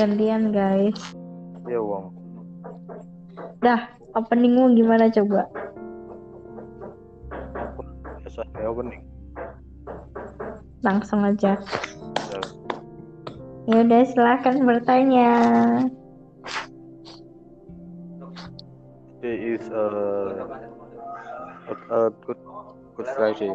Gantian 0.00 0.48
guys. 0.48 0.96
Iya 1.68 1.76
wong. 1.76 2.08
Dah, 3.60 3.84
openingmu 4.16 4.72
gimana 4.72 5.12
coba? 5.12 5.44
Biasa 8.24 8.48
kayak 8.56 8.72
opening. 8.72 9.04
Langsung 10.80 11.20
aja. 11.20 11.60
Ya. 12.32 12.40
Ya 13.68 13.76
udah 13.84 14.00
silahkan 14.08 14.56
bertanya. 14.64 15.32
Today 19.20 19.36
is 19.52 19.68
a 19.68 19.84
a, 21.68 21.74
a 21.92 22.00
good 22.24 22.40
good 22.96 23.08
Friday. 23.20 23.52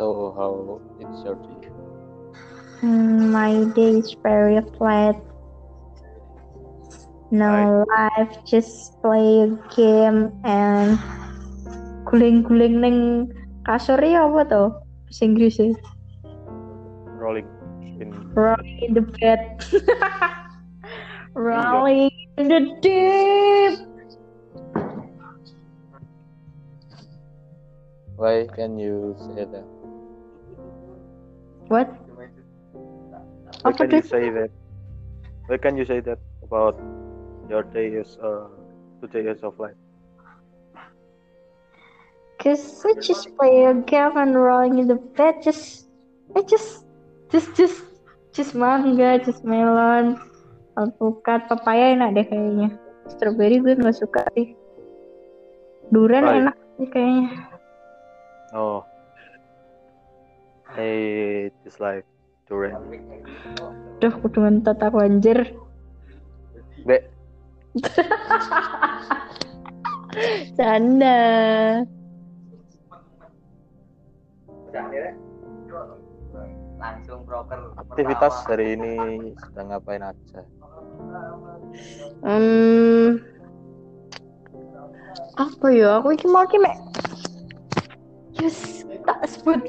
So 0.00 0.32
how 0.32 0.80
it's 0.96 1.20
your 1.28 1.36
day? 1.36 1.71
Hmm, 2.82 3.30
my 3.30 3.62
day 3.78 4.02
is 4.02 4.10
very 4.26 4.58
flat. 4.74 5.14
No 7.30 7.86
life, 7.86 8.34
just 8.42 8.98
play 8.98 9.46
a 9.46 9.54
game 9.70 10.34
and 10.42 10.98
guling-guling 12.10 12.82
neng 12.82 12.98
kasur 13.62 14.02
ya 14.02 14.26
apa 14.26 14.42
tuh? 14.50 14.68
Bahasa 15.06 15.22
Inggris 15.22 15.62
ya. 15.62 15.70
Rolling 17.22 17.46
in 18.02 18.10
Rolling 18.34 18.78
in 18.82 18.98
the 18.98 19.06
bed. 19.22 19.62
Rolling 21.38 22.10
in 22.34 22.50
the 22.50 22.66
deep. 22.82 23.78
Why 28.18 28.50
can 28.50 28.74
you 28.74 29.14
say 29.22 29.46
that? 29.46 29.66
What? 31.70 32.01
Why 33.62 33.72
can 33.72 33.90
you 33.90 34.02
say 34.02 34.30
that? 34.30 34.50
Why 35.46 35.56
can 35.58 35.76
you 35.76 35.84
say 35.84 36.00
that 36.00 36.18
about 36.42 36.78
your 37.48 37.62
day 37.62 37.94
is 37.94 38.18
uh 38.18 38.50
today 38.98 39.30
is 39.30 39.42
of 39.42 39.58
life? 39.58 39.78
Cause 42.42 42.82
I 42.82 42.98
just 42.98 43.30
play 43.38 43.70
a 43.70 43.74
game 43.74 44.18
and 44.18 44.34
rolling 44.34 44.82
in 44.82 44.90
the 44.90 44.98
bed. 44.98 45.46
Just, 45.46 45.86
I 46.34 46.42
just, 46.42 46.82
just, 47.30 47.54
just, 47.54 47.86
just 48.34 48.58
mangga, 48.58 49.22
just 49.22 49.46
melon, 49.46 50.18
alpukat, 50.74 51.46
papaya 51.46 51.94
enak 51.94 52.18
deh 52.18 52.26
kayaknya. 52.26 52.74
Strawberry 53.14 53.62
gue 53.62 53.78
nggak 53.78 53.94
suka 53.94 54.26
sih. 54.34 54.58
Durian 55.94 56.26
Right. 56.26 56.42
enak 56.42 56.56
sih 56.82 56.88
kayaknya. 56.90 57.30
Oh, 58.58 58.82
I 60.74 61.54
dislike 61.62 62.10
durian. 62.52 62.84
Duh, 64.04 64.12
kudu 64.20 64.44
ngentot 64.44 64.76
aku 64.76 65.00
anjir. 65.00 65.56
Be, 66.84 67.00
Canda. 70.60 71.16
langsung 76.82 77.22
broker 77.22 77.70
aktivitas 77.78 78.42
hari 78.50 78.74
ini 78.74 79.30
sedang 79.38 79.70
ngapain 79.70 80.02
aja? 80.02 80.42
Hmm, 82.26 83.22
apa 85.38 85.66
ya? 85.70 86.02
Aku 86.02 86.10
iki 86.10 86.26
mau 86.26 86.42
ki 86.42 86.58
mek. 86.58 86.74
Just 88.34 88.82
tak 89.06 89.22
sebut 89.30 89.62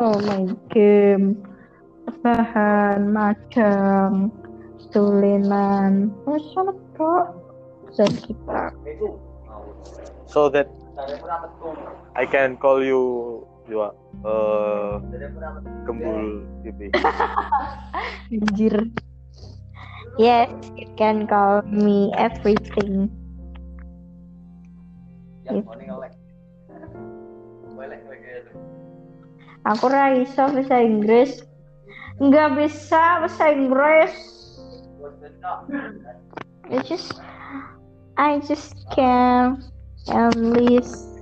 oh 0.00 0.16
my 0.24 0.48
game. 0.72 1.36
Bahan, 2.22 3.10
madang, 3.10 4.30
tulinan, 4.94 6.10
masalah 6.26 6.76
kok. 6.94 7.26
Dan 7.96 8.12
kita. 8.22 8.62
So 10.28 10.52
that 10.52 10.68
I 12.14 12.28
can 12.28 12.60
call 12.60 12.82
you 12.84 13.46
are, 13.72 13.94
uh 14.22 15.00
gembul 15.88 16.44
TV. 16.62 16.92
Anjir. 18.34 18.76
Yes, 20.16 20.48
you 20.80 20.88
can 20.96 21.28
call 21.28 21.60
me 21.68 22.08
everything. 22.16 23.12
Aku 29.66 29.84
ra 29.90 30.14
iso 30.16 30.46
bahasa 30.48 30.80
Inggris. 30.80 31.44
Nggak 32.16 32.48
bisa 32.56 33.20
bahasa 33.20 33.44
Inggris. 33.52 34.12
I 36.66 36.80
just 36.82 37.20
I 38.16 38.40
just 38.40 38.72
can 38.96 39.60
at 40.08 40.34
least 40.34 41.20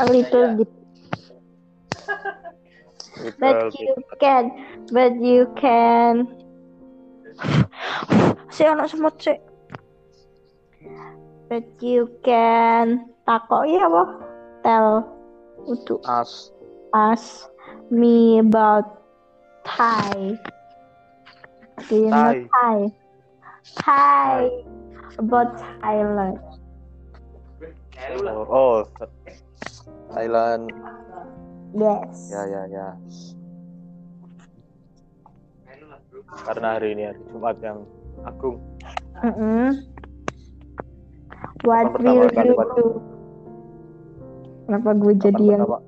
a 0.00 0.08
little 0.08 0.56
bit. 0.56 0.72
But 3.36 3.76
you 3.76 3.92
can, 4.16 4.44
but 4.88 5.12
you 5.20 5.44
can. 5.60 6.24
Si 8.48 8.64
anak 8.64 8.88
semut 8.88 9.20
sih. 9.20 9.36
But 11.52 11.68
you 11.84 12.08
can 12.24 13.12
takoki 13.28 13.76
apa? 13.76 14.02
Tell 14.64 15.04
untuk 15.68 16.00
As 16.08 16.48
ask 16.96 17.48
me 17.92 18.40
about 18.40 18.99
Thai. 19.64 20.38
Do 21.88 21.94
you 21.96 22.10
know 22.10 22.32
Thai. 22.32 22.48
Thai? 22.48 22.78
Thai. 23.76 24.40
About 25.18 25.52
Thailand. 25.82 26.38
oh, 28.24 28.46
oh 28.48 28.76
Thailand. 30.12 30.72
Yes. 31.76 32.32
Ya 32.32 32.42
ya 32.48 32.62
ya. 32.66 32.88
Karena 36.46 36.78
hari 36.78 36.96
ini 36.96 37.02
hari 37.10 37.20
Jumat 37.30 37.56
yang 37.60 37.84
agung. 38.24 38.58
Mm-mm. 39.20 39.84
What 41.68 41.92
Pertama 41.92 42.26
will 42.26 42.32
you 42.32 42.56
do? 42.74 42.86
Kenapa 44.64 44.90
gue 44.96 45.14
jadi 45.18 45.34
Kapan 45.34 45.50
yang 45.50 45.62
pertama? 45.66 45.78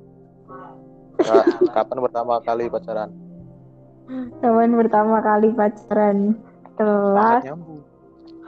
Ka- 1.22 1.48
kapan 1.70 1.98
pertama 2.02 2.34
kali 2.42 2.64
pacaran? 2.68 3.21
Teman 4.42 4.74
pertama 4.78 5.22
kali 5.22 5.48
pacaran 5.54 6.34
kelas 6.76 7.44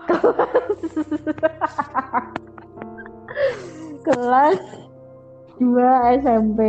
kelas 4.07 4.61
2 5.59 6.21
SMP. 6.21 6.61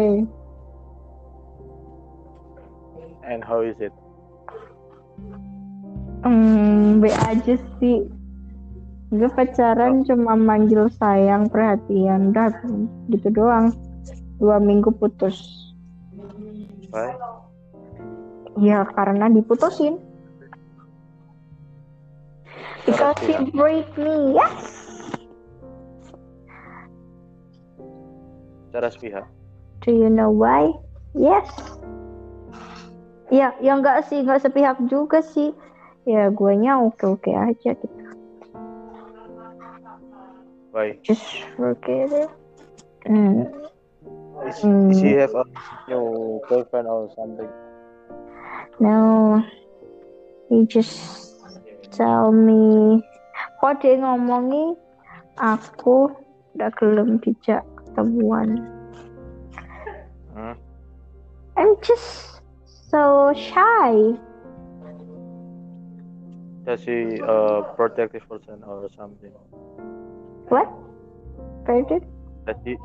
And 3.25 3.41
how 3.41 3.66
is 3.66 3.78
it? 3.81 3.94
Hmm, 6.22 7.01
B 7.01 7.09
aja 7.09 7.57
sih. 7.81 8.06
Gue 9.13 9.29
pacaran 9.34 10.06
cuma 10.06 10.38
manggil 10.38 10.90
sayang, 10.97 11.50
perhatian, 11.50 12.34
udah 12.34 12.53
gitu 13.09 13.29
doang. 13.34 13.74
Dua 14.38 14.62
minggu 14.62 14.94
putus. 14.98 15.38
Why? 16.94 17.13
Ya 18.56 18.88
karena 18.96 19.28
diputusin. 19.28 20.00
Because 22.86 23.18
he 23.25 23.34
break 23.52 23.90
me, 23.98 24.38
yes. 24.38 24.56
Secara 28.69 28.88
sepihak. 28.94 29.25
Do 29.81 29.90
you 29.90 30.07
know 30.07 30.30
why? 30.30 30.69
Yes. 31.18 31.50
Ya, 33.34 33.57
ya 33.57 33.81
enggak 33.81 34.06
sih, 34.06 34.22
enggak 34.22 34.46
sepihak 34.46 34.78
juga 34.86 35.25
sih. 35.25 35.51
Ya, 36.06 36.30
guanya 36.30 36.78
oke-oke 36.78 37.34
aja 37.34 37.74
gitu. 37.74 38.01
Why? 40.69 41.01
Just 41.01 41.25
forget 41.58 42.13
it. 42.13 42.30
Hmm. 43.10 43.50
Is, 44.46 44.62
is 44.62 45.00
he 45.01 45.18
have 45.18 45.34
a 45.34 45.46
new 45.90 46.38
girlfriend 46.46 46.86
or 46.86 47.10
something? 47.18 47.50
No, 48.80 49.39
he 50.50 50.66
just 50.68 51.39
tell 51.95 52.31
me. 52.31 53.00
Kok 53.63 53.81
dia 53.81 53.95
ngomongi 53.98 54.75
aku 55.39 56.12
udah 56.56 56.72
gelem 56.75 57.18
dijak 57.24 57.63
ketemuan. 57.80 58.60
Hmm? 60.36 60.60
I'm 61.56 61.80
just 61.80 62.44
so 62.92 63.31
shy. 63.31 64.19
Does 66.68 66.83
he 66.83 67.22
a 67.24 67.62
protective 67.77 68.27
person 68.27 68.60
or 68.68 68.89
something? 68.92 69.31
What? 70.51 70.68
Pardon? 71.63 72.04
Does 72.44 72.60
he 72.66 72.75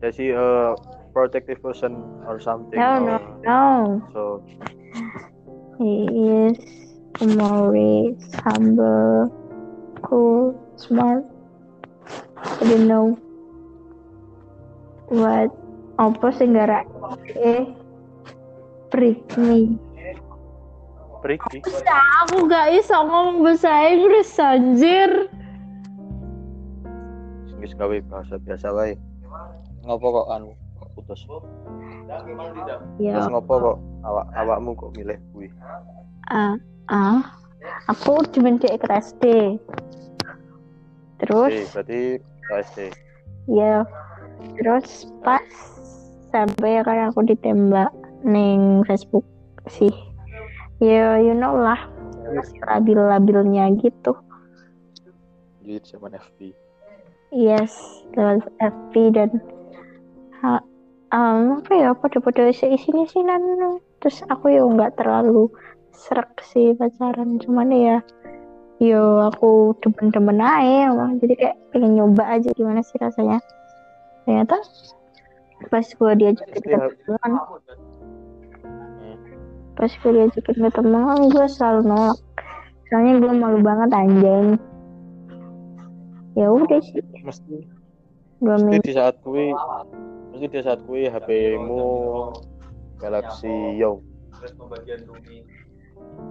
does 0.00 0.16
he 0.16 0.30
a 0.32 0.72
protective 1.14 1.62
person 1.62 1.94
or 2.26 2.42
something? 2.42 2.76
No, 2.76 2.98
no, 2.98 3.14
or- 3.16 3.38
no. 3.46 3.62
So 4.10 4.42
He 5.78 6.06
is 6.06 6.58
humoris, 7.18 8.18
humble, 8.42 9.30
cool, 10.02 10.54
smart. 10.76 11.22
I 12.60 12.62
don't 12.66 12.86
know 12.90 13.18
what 15.10 15.50
apa 15.94 16.26
sih 16.34 16.50
gara 16.50 16.82
eh 17.38 17.70
prick 18.90 19.22
me 19.38 19.78
Pergi. 21.24 21.64
Bisa, 21.64 21.96
aku 22.20 22.44
gak 22.52 22.68
bisa 22.68 23.00
ngomong 23.00 23.40
bahasa 23.40 23.88
Inggris 23.88 24.28
anjir 24.36 25.08
Wis 27.56 27.72
gawe 27.80 27.96
bahasa 28.12 28.36
biasa 28.36 28.68
wae. 28.76 28.92
Ngopo 29.88 30.20
kok 30.20 30.28
anu 30.36 30.52
putus? 30.94 31.20
ya 33.02 33.18
Terus 33.18 33.28
ngopo 33.30 33.54
kok? 33.58 33.76
Awak 34.06 34.26
awakmu 34.38 34.70
kok 34.78 34.90
milih 34.94 35.18
kuwi? 35.34 35.48
ah 36.30 36.56
ah. 36.88 37.20
Aku 37.88 38.20
cuma 38.32 38.56
di 38.60 38.68
SD 38.68 39.56
terus? 41.20 41.52
Oke, 41.52 41.64
berarti 41.72 42.00
SD. 42.48 42.78
ya 43.48 43.84
terus 44.60 45.08
pas 45.24 45.44
sampai 46.32 46.84
kan 46.84 47.08
aku 47.12 47.24
ditembak 47.24 47.92
neng 48.24 48.84
Facebook 48.84 49.24
sih. 49.68 49.92
Ya 50.80 51.20
you 51.20 51.32
know 51.32 51.56
lah. 51.56 51.78
Masih 52.24 52.60
labil-labilnya 52.66 53.72
gitu. 53.80 54.16
Jadi 55.64 55.80
zaman 55.88 56.12
FB. 56.16 56.52
yes 57.34 58.04
lewat 58.14 58.46
FB 58.62 58.94
dan 59.10 59.30
ha, 60.38 60.62
um, 61.12 61.60
apa 61.60 61.72
ya 61.74 61.90
pada-pada 61.92 62.48
isi-isinya 62.48 63.04
sih 63.10 63.20
nanu 63.20 63.82
terus 64.00 64.24
aku 64.28 64.52
ya 64.52 64.64
nggak 64.64 65.00
terlalu 65.00 65.50
serak 65.92 66.40
sih 66.44 66.72
pacaran 66.76 67.40
cuman 67.40 67.68
ya 67.72 67.96
yo 68.82 69.30
aku 69.30 69.72
demen-demen 69.78 70.42
aja 70.42 70.90
emang. 70.90 71.22
jadi 71.22 71.34
kayak 71.38 71.56
pengen 71.70 71.94
nyoba 71.94 72.24
aja 72.26 72.50
gimana 72.52 72.82
sih 72.82 72.98
rasanya. 72.98 73.38
Ternyata 74.26 74.58
pas 75.70 75.86
gue 75.86 76.12
diajakin 76.18 76.60
ketemuan 76.60 77.32
pas 79.74 79.90
gue 79.90 80.12
diajakin 80.12 80.58
ketemuan 80.68 81.18
gue 81.30 81.46
selalu 81.46 81.80
nolak. 81.86 82.18
Soalnya 82.90 83.12
gue 83.22 83.32
malu 83.32 83.58
banget 83.62 83.90
anjing. 83.94 84.46
Ya 86.34 86.50
udah 86.50 86.80
sih. 86.82 87.00
Mesti 87.22 87.73
dua 88.42 88.54
mesti 88.58 88.66
minggu 88.66 88.86
di 88.86 88.92
saat 88.92 89.14
kuwi 89.22 89.46
mesti 90.32 90.46
di 90.48 90.60
saat 90.62 90.80
kuwi 90.86 91.06
HP-mu 91.06 91.84
Galaxy 92.98 93.50
Young. 93.76 94.00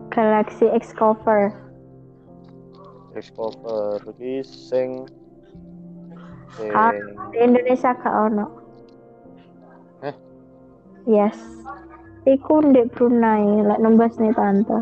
Galaxy 0.09 0.65
X 0.73 0.93
cover 0.93 1.53
Discover 3.13 4.01
iki 4.09 4.41
sing 4.41 5.05
sing 6.57 6.69
Ah. 6.73 6.93
di 7.33 7.37
Indonesia 7.41 7.93
gak 7.93 8.13
ono 8.13 8.45
Heh? 10.01 10.15
yes 11.05 11.37
iku 12.25 12.61
di 12.73 12.85
Brunei 12.89 13.61
lek 13.65 13.81
nembas 13.81 14.17
nih 14.17 14.33
tante 14.33 14.81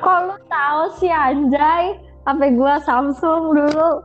kok 0.00 0.18
lu 0.28 0.36
tahu 0.48 0.82
sih 1.00 1.12
anjay 1.12 1.96
HP 2.24 2.40
gua 2.56 2.76
Samsung 2.84 3.56
dulu 3.56 4.04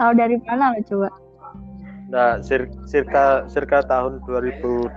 tahu 0.00 0.12
dari 0.16 0.36
mana 0.48 0.72
lo 0.72 0.80
coba? 0.88 1.10
Nah 2.10 2.40
sir, 2.40 2.66
circa 2.88 3.44
circa 3.52 3.84
tahun 3.84 4.24
2008 4.24 4.96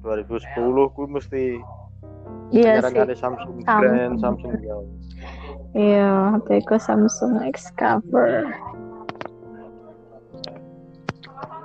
2010 0.00 0.94
kuwi 0.94 1.06
mesti 1.10 1.44
iya 2.54 2.78
sih. 2.80 2.94
Samsung 3.18 3.60
Samsung. 3.66 3.80
brand 3.82 4.14
Samsung 4.22 4.54
Young. 4.62 4.86
iya 5.76 6.38
HP 6.38 6.64
ku 6.64 6.78
Samsung 6.78 7.42
X 7.50 7.68
cover 7.74 8.48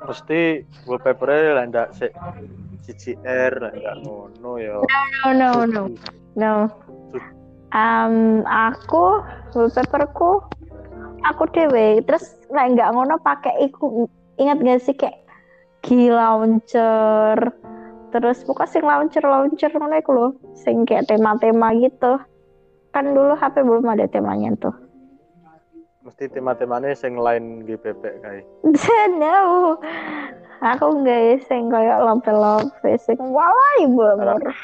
Mesti 0.03 0.67
wallpaper-nya 0.83 1.51
lah 1.55 1.63
ndak 1.71 1.95
sik 1.95 2.11
CCR 2.83 3.55
lah 3.63 3.71
ndak 3.71 3.95
ngono 4.03 4.59
ya. 4.59 4.83
no 5.23 5.31
no 5.31 5.63
no 5.63 5.83
no. 6.35 6.67
Um, 7.71 8.43
aku 8.43 9.23
wallpaperku 9.55 10.43
aku 11.23 11.43
dewe 11.55 12.03
terus 12.03 12.35
lek 12.53 12.77
nggak 12.77 12.91
ngono 12.94 13.17
pakai 13.19 13.65
iku. 13.65 14.05
Ingat 14.38 14.57
gak 14.61 14.81
sih 14.81 14.95
kayak 14.97 15.17
G 15.81 16.13
launcher. 16.13 17.38
Terus 18.13 18.45
pokoknya 18.45 18.69
sing 18.69 18.83
launcher 18.85 19.25
launcher 19.25 19.71
ngono 19.73 19.95
iku 19.97 20.11
lho 20.13 20.27
sing 20.53 20.85
kayak 20.85 21.09
tema-tema 21.09 21.73
gitu. 21.81 22.21
Kan 22.94 23.17
dulu 23.17 23.33
HP 23.33 23.65
belum 23.65 23.89
ada 23.89 24.05
temanya 24.05 24.53
tuh. 24.61 24.75
Mesti 26.05 26.29
tema-temanya 26.29 26.94
sing 26.94 27.17
lain 27.17 27.65
GBP 27.65 28.03
kae. 28.21 28.41
no. 29.21 29.75
Aku 30.63 31.03
nggak 31.03 31.44
sing 31.49 31.67
kayak 31.73 31.99
lope-lope 32.06 32.91
sing 33.01 33.19
walai 33.19 33.83
banget 33.83 34.56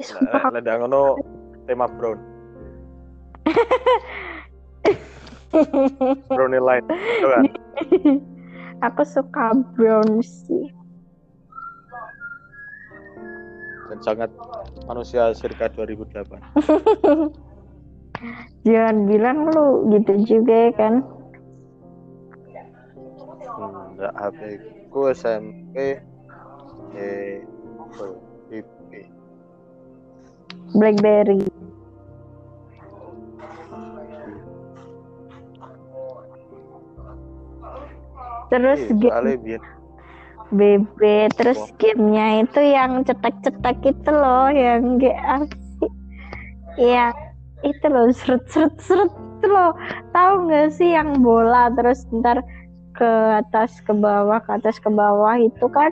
Ih, 0.00 0.06
sumpah 0.08 0.52
ndak 0.52 0.76
ngono 0.80 1.20
tema 1.68 1.84
brown. 1.84 2.16
Brownie 6.28 6.60
kan? 6.60 7.44
aku 8.86 9.02
suka 9.06 9.54
brown 9.76 10.24
sih 10.24 10.72
Dan 13.92 14.00
sangat 14.00 14.32
manusia 14.88 15.36
circa 15.36 15.68
2008. 15.68 16.24
jangan 18.66 18.96
bilang 19.10 19.50
lu 19.50 19.90
gitu 19.90 20.12
juga 20.24 20.70
ya 20.70 20.72
kan 20.78 21.02
Hmm, 23.52 23.94
ndak 23.94 24.16
HP 24.16 24.40
ku 24.88 25.12
SMP 25.12 26.00
eh. 26.96 27.44
Blackberry 30.72 31.44
terus 38.52 38.80
Iya, 38.84 38.92
game 39.00 39.32
biar 39.40 39.62
BB 40.52 41.32
terus 41.32 41.72
gamenya 41.80 42.44
itu 42.44 42.60
yang 42.60 43.08
cetak-cetak 43.08 43.80
itu 43.88 44.10
loh 44.12 44.52
yang 44.52 45.00
sih 45.80 45.90
yang 46.76 47.16
itu 47.64 47.86
loh 47.88 48.12
seret 48.12 48.44
seret 48.52 48.76
seret 48.76 49.08
itu 49.40 49.46
loh. 49.48 49.72
Tahu 50.12 50.32
nggak 50.46 50.68
sih 50.76 50.92
yang 50.92 51.24
bola 51.24 51.72
terus 51.72 52.04
ntar 52.12 52.44
ke 52.92 53.10
atas 53.40 53.80
ke 53.80 53.96
bawah 53.96 54.38
ke 54.44 54.50
atas 54.60 54.76
ke 54.76 54.92
bawah 54.92 55.40
itu 55.40 55.66
kan? 55.72 55.90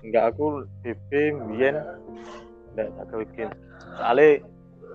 Enggak 0.00 0.32
aku 0.32 0.64
BP 0.80 1.36
biyen 1.52 1.76
enggak 2.72 2.88
tak 2.96 3.28
game. 3.36 3.52
Soalnya 4.00 4.40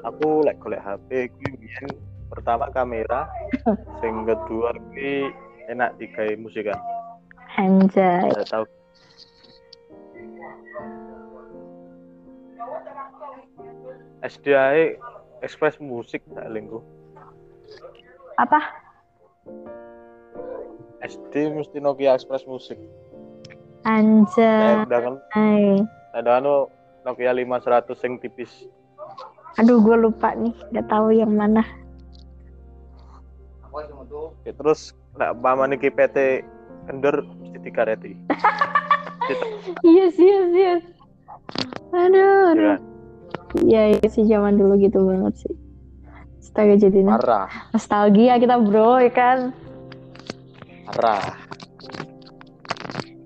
aku 0.01 0.41
lek 0.41 0.57
golek 0.57 0.81
HP 0.81 1.29
kuwi 1.37 1.69
pertama 2.29 2.69
kamera, 2.71 3.27
sing 3.99 4.23
kedua 4.27 4.75
kuwi 4.91 5.31
enak 5.71 5.95
digawe 5.99 6.33
musik 6.39 6.67
kan. 6.67 6.79
anjay 7.57 8.29
Enggak 8.33 8.49
tahu. 8.49 8.65
SD 14.23 14.45
ae 14.55 14.95
Express 15.43 15.75
Musik 15.83 16.23
tak 16.31 16.47
lingku. 16.49 16.79
apa 18.41 18.57
SD 21.05 21.53
mesti 21.53 21.77
Nokia 21.77 22.17
Express 22.17 22.47
Musik. 22.49 22.79
anjay 23.85 24.79
ada 26.15 26.31
anu 26.39 26.71
Nokia 27.03 27.35
500 27.35 27.93
sing 27.99 28.17
tipis. 28.23 28.49
aduh 29.59 29.77
gue 29.83 29.93
lupa 29.99 30.33
nih 30.33 30.55
nggak 30.73 30.87
tahu 30.89 31.13
yang 31.13 31.29
mana 31.35 31.61
Ya, 34.43 34.51
terus 34.53 34.93
lek 35.17 35.31
paman 35.41 35.73
iki 35.77 35.89
PT 35.89 36.43
kendor 36.89 37.25
mesti 37.41 37.57
dikareti. 37.63 38.11
yes 39.95 40.15
yes 40.19 40.49
yes 40.51 40.83
aduh, 41.93 42.51
aduh. 42.51 42.75
Ya, 42.75 42.77
Iya, 43.53 44.01
iya 44.01 44.07
sih 44.09 44.25
zaman 44.25 44.57
dulu 44.57 44.81
gitu 44.81 45.05
banget 45.05 45.45
sih. 45.45 45.53
Astaga 46.41 46.73
jadi 46.73 47.05
marah, 47.05 47.45
nostalgia 47.69 48.41
kita 48.41 48.57
bro, 48.57 48.97
ya 48.97 49.13
kan? 49.13 49.53
marah. 50.89 51.37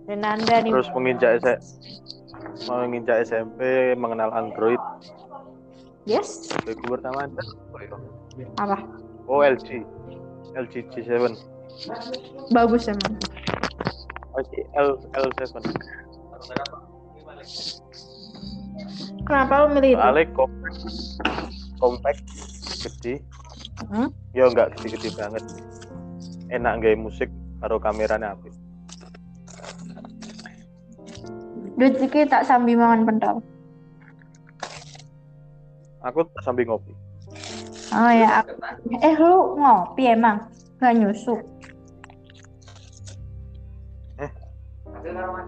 Dan 0.03 0.19
anda 0.23 0.55
nih. 0.63 0.71
Terus 0.75 0.91
menginjak 0.91 1.39
S 1.47 1.79
menginjak 2.67 3.23
SMP 3.23 3.95
mengenal 3.95 4.35
Android. 4.35 4.79
Yes. 6.03 6.51
Begu 6.67 6.91
pertama 6.91 7.23
apa 7.27 7.39
ya? 7.79 7.95
LG. 10.57 10.73
LG 10.89 11.05
G7. 11.05 11.37
Bagus 12.49 12.89
emang. 12.89 13.13
Si 14.49 14.59
L 14.73 14.97
L7. 15.13 15.61
Kenapa 19.25 19.53
lo 19.65 19.67
milih 19.73 19.93
itu? 19.93 20.01
Soalnya 20.01 20.25
compact, 20.33 20.81
compact, 21.77 22.21
gede. 22.85 23.13
Hmm? 23.91 24.09
Ya 24.33 24.49
enggak 24.49 24.73
gede-gede 24.77 25.09
banget. 25.17 25.43
Enak 26.49 26.81
gaya 26.81 26.95
musik 26.97 27.29
karo 27.61 27.77
kameranya 27.77 28.33
apik. 28.33 28.53
Iki 31.77 32.25
tak 32.25 32.47
sambil 32.47 32.79
mangan 32.79 33.05
pentol. 33.05 33.37
Aku 36.01 36.25
sambil 36.41 36.65
ngopi. 36.65 36.93
Oh 37.87 38.11
ya, 38.11 38.43
aku- 38.43 38.59
eh 38.99 39.13
lu 39.15 39.55
ngopi 39.55 40.03
emang? 40.07 40.51
Gak 40.77 40.93
nyusu. 40.93 41.35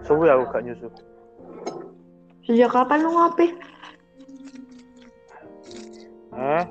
Suwi 0.02 0.26
aku 0.26 0.44
gak 0.50 0.64
nyusu. 0.64 0.88
Sejak 2.42 2.70
kapan 2.72 3.04
lu 3.04 3.10
ngopi? 3.12 3.46
Eh, 6.34 6.64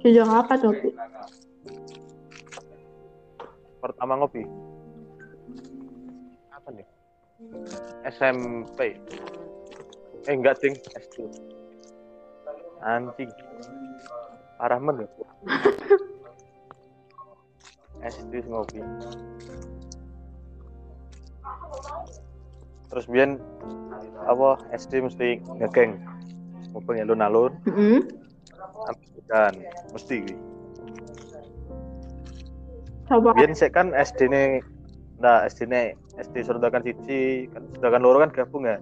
Sejak 0.00 0.26
kapan 0.26 0.58
ngopi? 0.62 0.88
pertama 3.84 4.16
ngopi. 4.16 4.40
Apa 6.48 6.68
nih? 6.72 6.86
SMP. 8.08 8.96
Eh 10.24 10.32
enggak, 10.32 10.56
Ting. 10.56 10.72
SD. 10.96 11.28
Anjing. 12.80 13.28
Parah 14.58 14.78
men. 14.80 15.04
ya. 15.04 15.08
SD 18.04 18.32
ngopi. 18.50 18.80
Terus 22.90 23.04
biyen 23.10 23.42
apa 24.24 24.60
SD 24.72 25.02
mesti 25.02 25.42
ngegeng. 25.58 25.98
Ngumpul 26.74 26.98
alun-alun, 26.98 27.54
Hmm? 27.70 28.02
dan 29.30 29.54
mesti. 29.94 30.20
Coba. 33.08 33.30
Biyen 33.36 33.54
sik 33.56 33.72
kan 33.72 33.94
SD 33.94 34.28
ne 34.28 34.42
nah 35.22 35.46
SD 35.46 35.70
ne 35.70 35.94
SD 36.18 36.44
Surdakan 36.44 36.82
siji 36.84 37.46
kan 37.54 37.62
Surdakan 37.72 38.02
loro 38.04 38.18
kan 38.20 38.30
gabung 38.34 38.66
ya. 38.66 38.76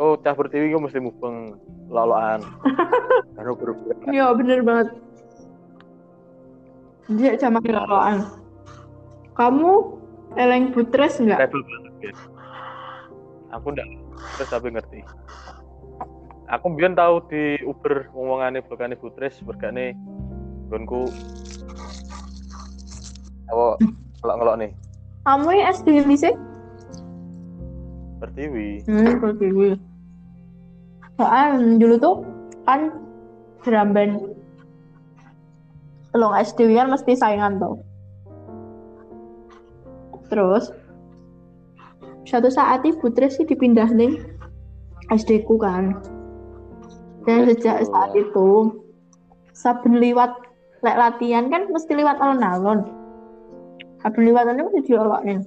Oh, 0.00 0.16
cah 0.16 0.32
pertiwi 0.32 0.72
kok 0.72 0.80
mesti 0.80 0.96
mubeng 0.96 1.60
loloan. 1.92 2.40
Karo 3.36 3.52
grup 3.52 3.76
Iya 4.08 4.32
bener 4.32 4.64
banget. 4.64 4.88
Dia 7.20 7.36
sama 7.36 7.60
kelolaan. 7.60 8.24
Kamu 9.36 10.00
eleng 10.40 10.72
putres 10.72 11.20
nggak? 11.20 11.36
rebel 11.36 11.60
banget 11.60 11.94
ya. 12.00 12.12
Aku 13.60 13.76
ndak 13.76 13.84
terus 14.40 14.48
tapi 14.48 14.72
ngerti. 14.72 15.04
Aku 16.48 16.72
biyen 16.72 16.96
tahu 16.96 17.20
di 17.28 17.60
Uber 17.62 18.08
ngomongane 18.16 18.64
blokane 18.64 18.96
Butres 18.96 19.38
bergane 19.44 19.94
gonku 20.66 21.06
apa 23.50 23.78
ngelok-ngelok 24.22 24.56
nih 24.62 24.70
Kamu 25.26 25.50
yang 25.50 25.70
SD 25.74 25.88
di 26.06 26.16
sih? 26.18 26.34
pertiwi 28.18 28.82
Hmm, 28.86 29.18
pertiwi. 29.18 29.89
Soalnya 31.20 31.76
dulu 31.76 31.94
tuh 32.00 32.16
kan 32.64 32.88
drum 33.60 33.92
band. 33.92 34.32
Long 36.16 36.32
SD 36.32 36.72
kan 36.72 36.88
mesti 36.88 37.12
saingan 37.12 37.60
tuh. 37.60 37.76
Terus 40.32 40.72
suatu 42.24 42.48
saat 42.48 42.80
ibu 42.88 43.12
Tres 43.12 43.36
sih 43.36 43.44
dipindah 43.44 43.92
nih 43.92 44.16
SD 45.12 45.44
ku 45.44 45.60
kan. 45.60 46.00
Dan 47.28 47.52
sejak 47.52 47.84
saat 47.84 48.16
itu 48.16 48.80
saben 49.52 50.00
liwat 50.00 50.32
lek 50.80 50.96
latihan 50.96 51.52
kan 51.52 51.68
mesti 51.68 52.00
liwat 52.00 52.16
alon-alon. 52.16 52.88
Saben 54.00 54.24
liwat 54.24 54.48
alon 54.48 54.72
mesti 54.72 54.88
diolokin. 54.88 55.44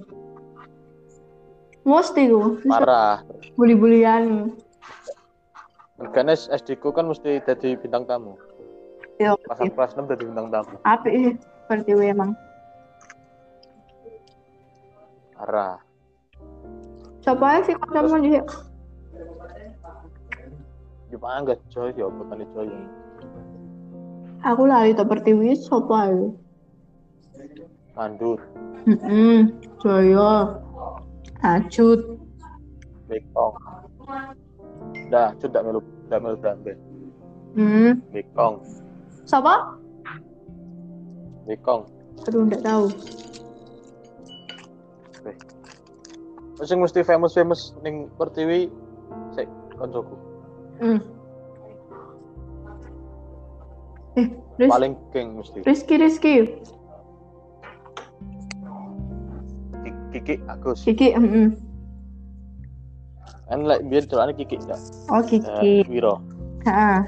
Mesti 1.82 2.22
ku. 2.30 2.62
Parah. 2.62 3.26
Bully-bulian. 3.58 4.54
Karena 5.98 6.34
SD 6.34 6.82
ku 6.82 6.90
kan 6.90 7.06
mesti 7.06 7.38
jadi 7.42 7.78
bintang 7.78 8.04
tamu. 8.08 8.34
Yo, 9.22 9.38
pas 9.46 9.58
aku 9.62 9.70
kelas 9.78 9.94
6 9.94 10.10
jadi 10.10 10.24
bintang 10.26 10.48
tamu. 10.50 10.74
Apik 10.82 11.14
sih 11.14 11.34
pertiwi 11.70 12.10
emang. 12.10 12.34
Parah. 15.38 15.78
Siapa 17.22 17.62
sih 17.62 17.78
kamu 17.78 18.16
di 18.26 18.30
di 21.14 21.16
mangga 21.22 21.54
coy. 21.70 21.94
Ya 21.94 22.10
bukan 22.10 22.42
coy. 22.52 22.68
Aku 24.44 24.62
lali 24.66 24.92
tak 24.92 25.08
pertiwi 25.08 25.56
siapa 25.56 26.10
ya? 26.10 26.26
mandur 27.94 28.38
Hmm, 28.84 29.48
Jaya, 29.80 30.60
Ajut, 31.40 32.20
bekong 33.08 33.56
dah 35.08 35.32
sudah 35.38 35.60
melu 35.60 35.80
sudah 36.06 36.18
melu 36.20 36.36
dambe 36.40 36.72
hmm, 37.56 37.92
bekong 38.12 38.60
siapa? 39.24 39.76
bekong 41.44 41.84
Aduh, 42.24 42.46
nggak 42.48 42.64
tahu. 42.64 42.88
sing 46.64 46.80
mesti 46.80 47.04
famous 47.04 47.36
famous 47.36 47.76
ning 47.84 48.08
pertiwi 48.16 48.72
sik 49.36 49.48
koncoku 49.76 50.16
Hmm. 50.74 50.98
Eh, 54.18 54.26
Riz, 54.58 54.70
paling 54.70 54.98
king 55.14 55.38
mesti. 55.38 55.62
Rizky, 55.62 55.94
Rizky, 55.98 56.34
Ki- 59.86 59.98
Kiki 60.10 60.34
Agus. 60.50 60.82
Kiki, 60.82 61.14
hmm, 61.14 61.54
kan 63.44 63.60
lek 63.68 63.80
biyen 63.88 64.04
celane 64.08 64.32
Kiki 64.32 64.56
enggak 64.56 64.80
oh 65.12 65.20
eh, 65.20 65.26
Kiki, 65.28 65.74
Wiro. 65.88 66.20
Ha, 66.64 67.04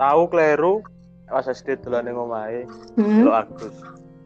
tahu 0.00 0.22
kleru? 0.32 0.80
Pas 1.28 1.48
SD 1.48 1.80
dolan 1.80 2.04
ning 2.04 2.16
omahe 2.16 2.68
hmm. 2.96 3.24
lo 3.24 3.32
Agus. 3.32 3.72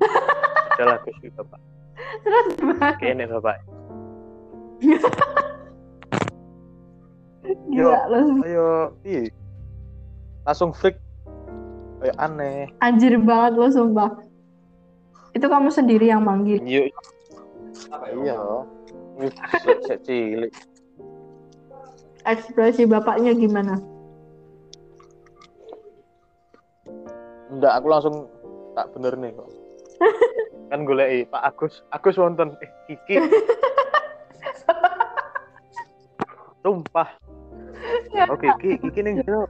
Padahal 0.74 0.98
Agus 0.98 1.16
itu 1.22 1.30
bapak. 1.38 1.60
Terus 2.26 2.46
gimana? 2.58 2.98
kene 2.98 3.24
bapak. 3.30 3.62
Gila 7.70 8.00
lo, 8.10 8.42
ayo 8.42 8.90
iya. 9.06 9.30
Langsung 10.42 10.74
freak 10.74 10.98
kayak 12.02 12.18
aneh. 12.18 12.66
Anjir 12.82 13.14
banget 13.22 13.54
lo 13.54 13.70
sumpah. 13.70 14.10
Itu 15.30 15.46
kamu 15.46 15.70
sendiri 15.70 16.10
yang 16.10 16.26
manggil. 16.26 16.58
iya. 16.66 16.90
Iya 17.86 18.34
Wih, 18.34 18.34
sik 18.34 18.66
sik 18.66 18.75
cilik. 20.04 20.52
Ekspresi 22.26 22.84
bapaknya 22.84 23.32
gimana? 23.32 23.78
enggak 27.46 27.72
aku 27.80 27.86
langsung 27.88 28.16
tak 28.76 28.92
bener 28.92 29.16
nih 29.16 29.32
kok. 29.32 29.48
Kan 30.70 30.84
goleki 30.84 31.24
Pak 31.30 31.42
Agus. 31.46 31.80
Agus 31.94 32.18
wonten. 32.20 32.52
Eh 32.60 32.70
Kiki. 32.90 33.16
Sumpah. 36.66 37.08
Oke 38.28 38.50
Kiki 38.60 38.76
Kiki 38.82 39.00
ning 39.00 39.22
jero 39.22 39.46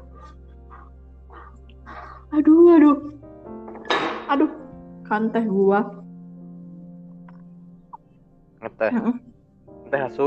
Aduh, 2.37 2.77
aduh, 2.77 2.99
aduh, 4.29 4.51
kan 5.09 5.31
teh 5.33 5.41
gua. 5.47 5.81
ngeteh. 8.61 8.91
Heeh. 8.93 9.15
Ngeteh 9.87 10.03
asu 10.05 10.27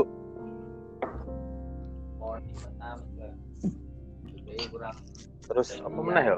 terus 5.44 5.82
apa 5.82 5.98
meneh 5.98 6.24
ya 6.24 6.36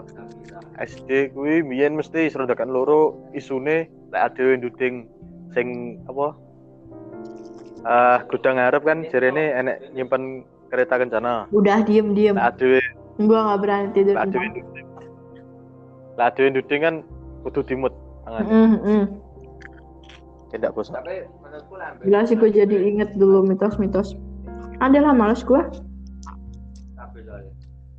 SD 0.81 1.31
kuwi 1.31 1.61
biyen 1.63 1.95
mesti 1.95 2.27
serondakan 2.27 2.73
loro 2.73 3.15
isune 3.31 3.85
lek 4.09 4.23
ada 4.25 4.43
yang 4.43 4.61
duding 4.61 4.95
sing 5.53 5.69
apa 6.09 6.33
ah 7.85 8.19
gudang 8.27 8.57
ngarep 8.57 8.83
kan 8.83 9.05
jarene 9.07 9.53
enek 9.53 9.77
nyimpen 9.93 10.43
kereta 10.67 10.97
kencana 10.97 11.45
Udah 11.53 11.85
diem 11.85 12.11
diem. 12.11 12.35
lek 12.35 12.57
ada 12.57 12.81
Gua 13.21 13.39
nggak 13.45 13.61
berani 13.61 13.89
tidur. 13.93 14.15
lek 14.17 14.23
ada 14.25 14.35
yang 14.35 14.53
duding 14.57 14.87
lek 16.17 16.27
ada 16.27 16.41
yang 16.41 16.55
duding 16.57 16.81
kan 16.81 16.95
kudu 17.43 17.61
dimut 17.63 17.93
tangan 18.25 18.43
Mm, 18.43 18.75
mm. 18.81 19.05
tidak 20.51 20.71
bos 20.73 20.89
Tapi. 20.89 21.29
Gila 22.01 22.25
sih 22.25 22.35
gue 22.35 22.51
jadi 22.51 22.77
inget 22.87 23.13
dulu 23.15 23.43
mitos-mitos. 23.43 24.17
Ada 24.79 24.99
lah 25.01 25.13
males 25.13 25.43
gue. 25.43 25.61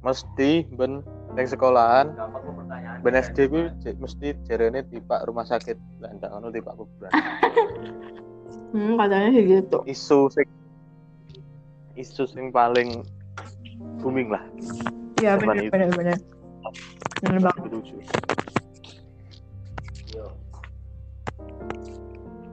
Mesti 0.02 0.68
ben 0.70 1.00
ning 1.32 1.48
sekolahan 1.48 2.12
Gampang 2.12 2.44
kok 2.44 2.54
pertanyaan. 2.56 2.98
ben 3.00 3.14
SD 3.16 3.38
ku 3.48 3.60
j- 3.80 3.96
mesti 3.96 4.28
jarene 4.44 4.84
tipak 4.84 5.24
rumah 5.24 5.42
sakit 5.44 5.74
lah 5.98 6.12
ndak 6.14 6.30
ngono 6.30 6.52
tipak 6.52 6.76
kuburan 6.76 7.10
Hmm, 8.70 8.98
katanya 8.98 9.30
sih 9.32 9.44
gitu. 9.48 9.78
isu 9.86 10.20
sing 10.30 10.48
isu 11.96 12.24
sing 12.26 12.50
paling 12.50 13.06
booming 13.98 14.28
lah 14.28 14.42
Iya 15.16 15.38
benar 15.38 15.56
benar 15.70 15.90
benar. 15.94 16.18
Benar 17.22 17.40
banget. 17.40 17.64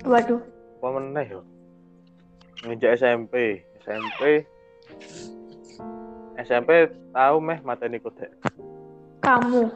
Waduh. 0.02 0.40
Apa 0.81 0.97
meneh 0.97 1.27
yo 1.29 1.41
ngejak 2.65 2.97
SMP 2.97 3.61
SMP 3.85 4.49
SMP 6.41 6.89
tahu 7.13 7.37
meh 7.37 7.61
mateni 7.61 8.01
kodek 8.01 8.33
Kamu. 9.21 9.69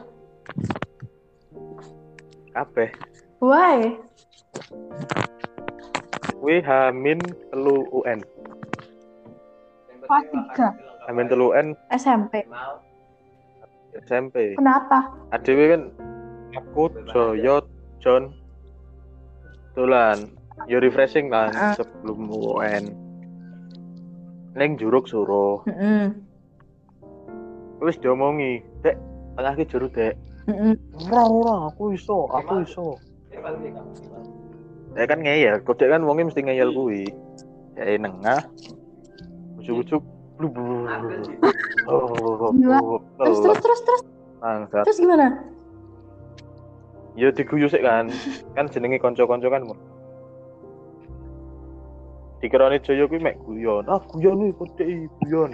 kabeh 2.49 2.89
Why? 3.37 3.93
kuwi 6.35 6.57
hamin 6.61 7.21
telu 7.53 7.85
UN 7.93 8.25
Kelas 10.01 10.25
tiga. 10.33 10.67
hamin 11.05 11.29
telu 11.29 11.53
UN 11.53 11.77
SMP. 11.93 12.41
SMP 14.01 14.57
Kenapa? 14.57 15.05
adewe 15.29 15.69
kan 15.69 15.81
aku 16.57 16.89
Joyo 17.13 17.61
John 18.01 18.33
dolan 19.73 20.33
yo 20.65 20.77
refreshing 20.79 21.29
kan 21.29 21.53
Ah. 21.53 21.73
sebelum 21.73 22.25
UN 22.27 22.83
neng 24.55 24.79
juruk 24.79 25.05
suruh 25.05 25.61
Heeh. 25.67 26.09
wis 27.79 27.99
diomongi 27.99 28.63
dek 28.81 28.95
tengah 29.35 29.53
ki 29.53 29.65
juru 29.67 29.87
dek 29.91 30.15
Heeh. 30.47 30.73
ora 31.11 31.23
ora 31.25 31.55
aku 31.69 31.93
iso 31.93 32.25
aku 32.31 32.63
iso 32.63 32.97
ya 34.95 35.03
kan 35.05 35.19
ngeyel 35.19 35.59
kodek 35.61 35.91
kan 35.91 36.01
wongnya 36.01 36.31
mesti 36.31 36.41
ngeyel 36.41 36.71
kuwi 36.71 37.03
ya 37.75 37.99
nengah 37.99 38.41
ujuk-ujuk. 39.59 39.99
Terus 43.19 43.37
terus 43.39 43.59
terus 43.59 43.79
terus 43.81 44.01
Bangsat. 44.39 44.83
terus 44.85 44.99
gimana? 44.99 45.27
ya 47.15 47.31
diguyu 47.31 47.71
sik 47.71 47.79
kan 47.79 48.11
kan 48.53 48.67
jenenge 48.67 48.99
kanca-kanca 48.99 49.47
kan 49.47 49.63
dikirani 52.45 52.77
Joyo 52.85 53.09
kuwi 53.09 53.25
mek 53.25 53.41
guyon. 53.41 53.89
Ah 53.89 53.97
guyon 54.13 54.37
kuwi 54.37 54.53
kodek 54.61 54.85
iki, 54.85 55.09
guyon. 55.25 55.51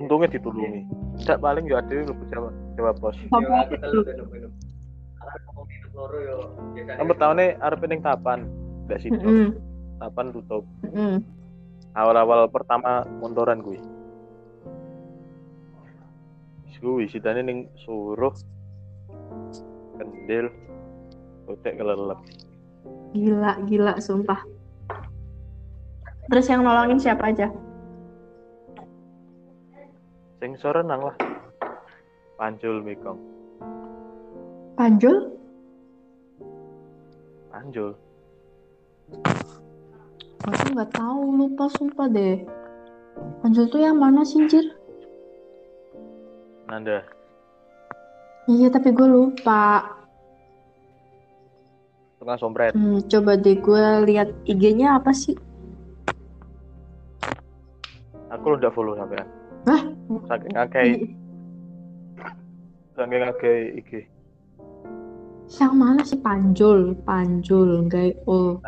Untungnya 0.00 0.32
ditulungi. 0.32 0.88
Tidak 1.20 1.38
paling 1.44 1.68
ya 1.68 1.84
ada 1.84 1.92
yang 1.92 2.08
lebih 2.08 2.26
jawab 2.32 2.52
jawab 2.80 2.96
bos. 3.00 3.16
Yang 6.88 7.08
pertama 7.12 7.32
nih 7.36 7.60
arep 7.60 7.80
ning 7.84 8.00
tapan 8.00 8.48
ndak 8.88 9.00
situ 9.04 9.52
tapan 10.00 10.32
tutup. 10.32 10.64
Heeh. 10.84 11.20
awal-awal 11.96 12.44
pertama 12.52 13.08
montoran 13.24 13.64
gue 13.64 13.80
gue 16.86 17.08
sidane 17.10 17.42
ning 17.42 17.66
suruh. 17.82 18.30
Kendil. 19.98 20.52
Utek 21.50 21.78
kelelep. 21.78 22.20
Gila, 23.14 23.58
gila 23.66 23.94
sumpah. 23.98 24.38
Terus 26.26 26.46
yang 26.50 26.66
nolongin 26.66 26.98
siapa 26.98 27.30
aja? 27.30 27.48
sing 30.36 30.52
sorenang 30.60 31.00
lah 31.00 31.16
panjul 32.36 32.84
mikong 32.84 33.16
Panjul? 34.76 35.32
panjul 37.48 37.96
Aku 40.46 40.66
nggak 40.78 40.94
tahu, 40.94 41.20
lupa 41.42 41.66
sumpah 41.74 42.06
deh. 42.06 42.38
Panjul 43.42 43.66
tuh 43.66 43.82
yang 43.82 43.98
mana 43.98 44.22
sih, 44.22 44.46
Jir? 44.46 44.62
nanda 46.70 47.02
Iya, 48.46 48.70
tapi 48.70 48.94
gue 48.94 49.08
lupa. 49.10 49.90
tengah 52.22 52.38
sompret 52.38 52.70
Hmm, 52.74 53.02
coba 53.10 53.34
deh 53.38 53.58
gue 53.58 53.84
lihat 54.06 54.30
IG-nya 54.46 54.98
apa 54.98 55.10
sih? 55.10 55.34
Aku 58.46 58.62
udah 58.62 58.70
follow 58.70 58.94
sampean 58.94 59.26
Hah? 59.66 59.82
saking 60.30 60.54
akeh 60.54 60.86
saking 62.94 63.22
akeh 63.26 63.58
IG 63.74 63.90
Yang 65.46 65.74
mana 65.78 66.02
sih 66.02 66.18
Panjul? 66.18 66.98
Panjul, 67.06 67.86
enggak 67.86 68.18
oh. 68.26 68.58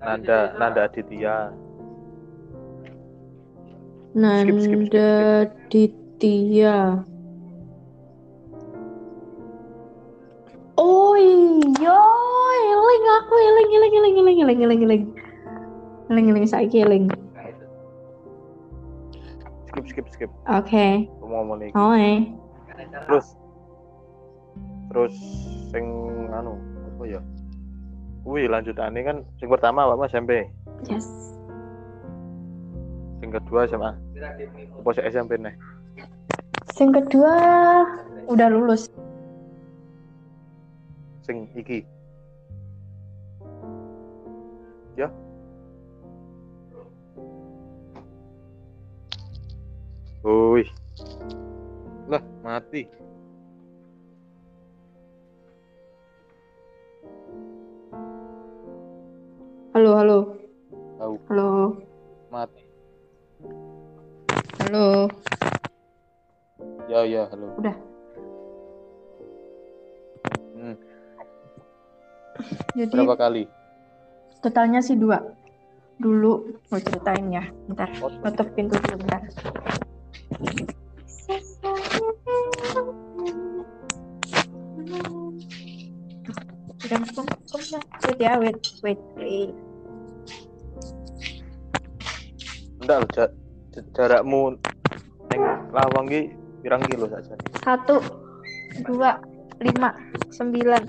Nanda 0.00 0.52
Nanda 0.60 0.84
Aditya 0.84 1.52
Nanda 4.12 4.52
skip, 4.60 4.60
skip, 4.60 4.80
skip. 4.92 5.92
Ditya. 6.20 7.00
Oh 10.76 11.16
iya, 11.16 12.00
eling 12.60 13.04
aku 13.16 13.34
eling 13.40 13.70
eling 13.72 13.92
eling 13.96 14.16
eling 14.20 14.38
eling 14.44 14.60
eling 14.60 14.80
eling. 14.84 15.04
Eling 16.12 16.26
eling 16.28 16.44
saiki 16.44 16.84
eling. 16.84 17.08
Skip 19.82 20.06
skip 20.06 20.06
skip 20.14 20.30
Oke. 20.46 21.10
Mau 21.18 21.42
ngomong 21.42 21.58
iki. 21.60 21.74
Oh 21.74 21.90
eh. 21.92 22.30
Terus 23.06 23.26
terus 24.88 25.14
sing 25.72 25.84
anu 26.28 26.54
apa 26.84 27.04
ya 27.08 27.20
kuwi 28.22 28.44
lanjutane 28.44 29.00
kan 29.00 29.16
sing 29.36 29.48
pertama 29.48 29.82
awakmu 29.82 30.04
SMP 30.04 30.44
Yes. 30.84 31.08
sing 33.18 33.32
kedua 33.32 33.64
SMA 33.64 33.96
apa 34.76 34.88
sih 34.92 35.04
SMP 35.08 35.40
nih 35.40 35.54
Yang 36.76 36.90
kedua 37.00 37.34
udah 38.26 38.48
lulus. 38.52 38.90
sing 41.22 41.48
iki 41.54 41.86
ya 44.92 45.08
Woi. 50.22 50.62
Lah, 52.10 52.22
mati. 52.44 52.82
Halo, 59.72 59.90
halo. 59.96 60.18
Tahu. 61.00 61.14
Halo. 61.32 61.48
Mati. 62.28 62.62
Halo. 64.62 65.08
Ya, 66.86 67.00
ya, 67.08 67.22
halo. 67.32 67.46
Udah. 67.56 67.76
Hmm, 70.52 70.76
Jadi 72.78 72.92
berapa 72.94 73.16
kali? 73.18 73.44
totalnya 74.42 74.82
sih 74.82 74.98
dua. 74.98 75.22
Dulu 76.02 76.58
mau 76.70 76.78
ceritain 76.82 77.26
ya. 77.30 77.44
Bentar. 77.70 77.88
Oh, 78.02 78.10
Tutup 78.10 78.48
pintu 78.54 78.74
dulu 78.78 79.06
bentar. 79.06 79.22
Kom. 87.12 87.26
Wait 88.08 88.18
ya, 88.18 88.40
wait, 88.40 88.58
wait, 88.82 89.00
wait. 89.20 89.52
Enggak, 92.82 92.98
loh, 92.98 93.10
ja- 93.14 93.34
ja- 93.72 93.88
jarakmu 93.94 94.58
neng 95.30 95.42
lawang 95.70 96.06
ki 96.10 96.34
pirang 96.64 96.82
kilo 96.90 97.06
saja. 97.06 97.38
Satu, 97.62 98.02
dua, 98.82 99.22
lima, 99.62 99.94
sembilan. 100.34 100.82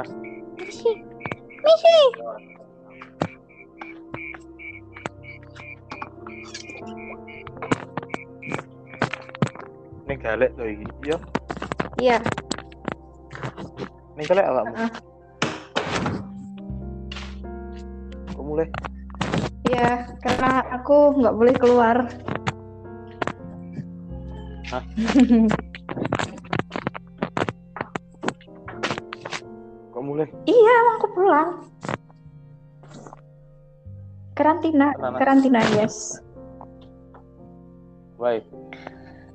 Hah? 0.00 0.08
Misi, 0.56 0.92
misi. 1.60 1.96
Ning 10.12 10.20
galek 10.20 10.52
to 10.60 10.68
iki. 10.68 10.84
Iya, 11.08 11.16
Iya, 11.96 12.18
ning 14.12 14.28
galek 14.28 14.44
awakmu. 14.44 14.76
Heeh. 14.76 14.92
Kok 18.36 18.44
mulai? 18.44 18.68
iya. 19.72 20.12
Karena 20.20 20.68
aku 20.68 21.16
nggak 21.16 21.32
boleh 21.32 21.54
keluar. 21.56 21.96
Hah? 24.68 24.84
Kok 29.96 30.02
mulai? 30.04 30.28
iya, 30.44 30.72
emang 30.76 30.96
aku 31.00 31.08
pulang. 31.16 31.48
Karantina, 34.36 34.92
karantina, 35.16 35.64
yes. 35.80 36.20
Why? 38.20 38.44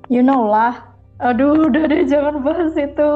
You 0.08 0.24
know 0.24 0.48
lah. 0.48 0.88
Aduh, 1.20 1.52
udah 1.68 1.84
deh 1.84 2.08
jangan 2.08 2.40
bahas 2.40 2.72
itu. 2.72 3.12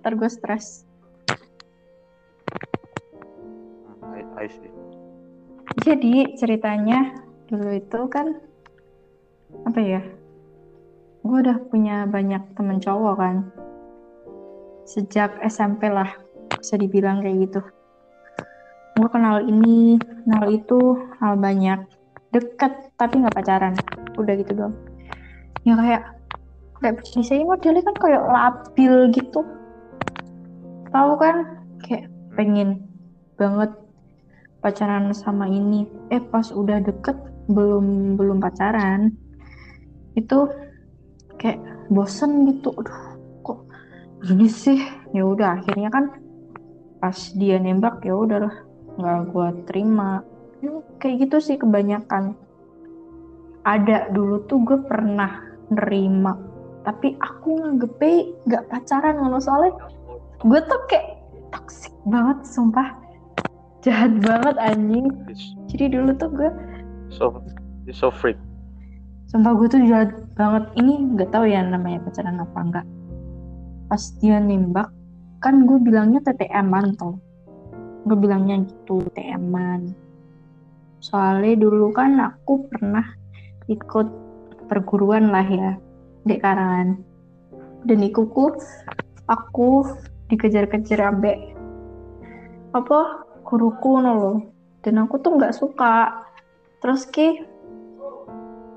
Ntar 0.00 0.12
gue 0.16 0.30
stres. 0.32 0.88
I, 4.00 4.24
I 4.40 4.48
see. 4.48 4.72
Jadi 5.84 6.40
ceritanya 6.40 7.12
dulu 7.52 7.76
itu 7.76 8.00
kan 8.08 8.40
apa 9.68 9.80
ya? 9.84 10.02
Gue 11.20 11.44
udah 11.44 11.60
punya 11.68 12.08
banyak 12.08 12.56
temen 12.56 12.80
cowok 12.80 13.14
kan. 13.20 13.36
Sejak 14.88 15.36
SMP 15.44 15.92
lah 15.92 16.08
bisa 16.56 16.80
dibilang 16.80 17.20
kayak 17.20 17.50
gitu. 17.50 17.60
Gue 18.96 19.08
kenal 19.12 19.44
ini, 19.44 20.00
kenal 20.00 20.48
itu, 20.48 21.04
hal 21.20 21.36
banyak. 21.36 21.84
Deket 22.32 22.96
tapi 22.96 23.20
nggak 23.20 23.36
pacaran. 23.36 23.76
Udah 24.16 24.34
gitu 24.36 24.52
doang. 24.56 24.76
Ya 25.62 25.74
kayak 25.76 26.02
kayak 26.80 26.94
bisa 27.00 27.34
modelnya 27.40 27.82
kan 27.84 27.96
kayak 27.96 28.22
labil 28.24 28.94
gitu. 29.12 29.40
Tahu 30.92 31.12
kan? 31.20 31.36
Kayak 31.84 32.08
pengen 32.36 32.84
banget 33.36 33.70
pacaran 34.60 35.12
sama 35.12 35.48
ini. 35.48 35.88
Eh 36.12 36.20
pas 36.20 36.48
udah 36.52 36.80
deket 36.80 37.16
belum 37.48 38.16
belum 38.16 38.38
pacaran. 38.40 39.12
Itu 40.16 40.48
kayak 41.36 41.60
bosen 41.92 42.48
gitu. 42.48 42.72
Aduh 42.76 43.00
kok 43.44 43.58
gini 44.24 44.48
sih? 44.48 44.80
Ya 45.12 45.24
udah 45.24 45.60
akhirnya 45.60 45.92
kan 45.92 46.12
pas 46.96 47.16
dia 47.36 47.60
nembak 47.60 48.02
ya 48.02 48.16
udahlah 48.16 48.54
nggak 48.96 49.20
gua 49.30 49.48
terima. 49.68 50.24
Ya, 50.64 50.72
kayak 50.96 51.28
gitu 51.28 51.36
sih 51.52 51.56
kebanyakan 51.60 52.45
ada 53.66 54.06
dulu 54.14 54.46
tuh 54.46 54.62
gue 54.62 54.78
pernah 54.86 55.42
nerima 55.74 56.38
tapi 56.86 57.18
aku 57.18 57.58
nganggepe 57.58 58.30
nggak 58.46 58.70
pacaran 58.70 59.18
ngono 59.18 59.42
soalnya 59.42 59.74
gue 60.46 60.60
tuh 60.70 60.80
kayak 60.86 61.18
toxic 61.50 61.90
banget 62.06 62.38
sumpah. 62.46 62.94
Jahat 63.82 64.18
banget 64.22 64.54
anjing. 64.58 65.10
Jadi 65.70 65.98
dulu 65.98 66.10
tuh 66.14 66.30
gue 66.30 66.50
so 67.10 67.42
so 67.90 68.10
freak. 68.10 68.38
sumpah 69.26 69.58
gue 69.58 69.66
tuh 69.66 69.82
jahat 69.90 70.14
banget. 70.38 70.70
Ini 70.78 71.18
nggak 71.18 71.34
tahu 71.34 71.50
ya 71.50 71.66
namanya 71.66 71.98
pacaran 72.06 72.38
apa 72.38 72.58
enggak. 72.62 72.86
Pas 73.90 74.02
dia 74.22 74.38
nembak 74.38 74.86
kan 75.42 75.66
gue 75.66 75.78
bilangnya 75.82 76.22
TTM-an 76.22 76.94
toh. 76.94 77.18
Gue 78.06 78.14
bilangnya 78.14 78.62
gitu 78.62 79.02
TTM-an 79.10 80.06
soalnya 80.96 81.54
dulu 81.60 81.92
kan 81.94 82.18
aku 82.18 82.66
pernah 82.66 83.04
ikut 83.66 84.08
perguruan 84.66 85.30
lah 85.30 85.46
ya 85.46 85.70
di 86.26 86.36
karangan. 86.38 86.98
Dan 87.86 88.02
ikuku 88.02 88.50
aku 89.30 89.86
dikejar-kejar 90.26 91.06
ambek 91.06 91.54
apa 92.74 93.22
guruku 93.46 94.02
no 94.02 94.12
loh 94.12 94.38
dan 94.82 94.98
aku 95.02 95.22
tuh 95.22 95.38
nggak 95.38 95.54
suka. 95.54 96.26
Terus 96.82 97.06
ki 97.06 97.42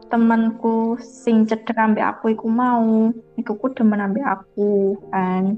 temanku 0.10 0.97
sing 1.02 1.45
cedek 1.45 1.78
ambek 1.78 2.06
aku 2.06 2.34
iku 2.34 2.47
mau. 2.49 3.13
Iku 3.38 3.58
ku 3.58 3.73
demen 3.73 4.02
ambek 4.02 4.25
aku 4.25 4.97
kan. 5.10 5.58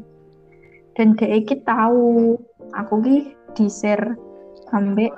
Dan 0.96 1.15
dia 1.15 1.39
iki 1.39 1.60
tahu 1.63 2.36
aku 2.76 2.94
ki 3.04 3.17
di-share 3.56 4.15
ambek 4.72 5.12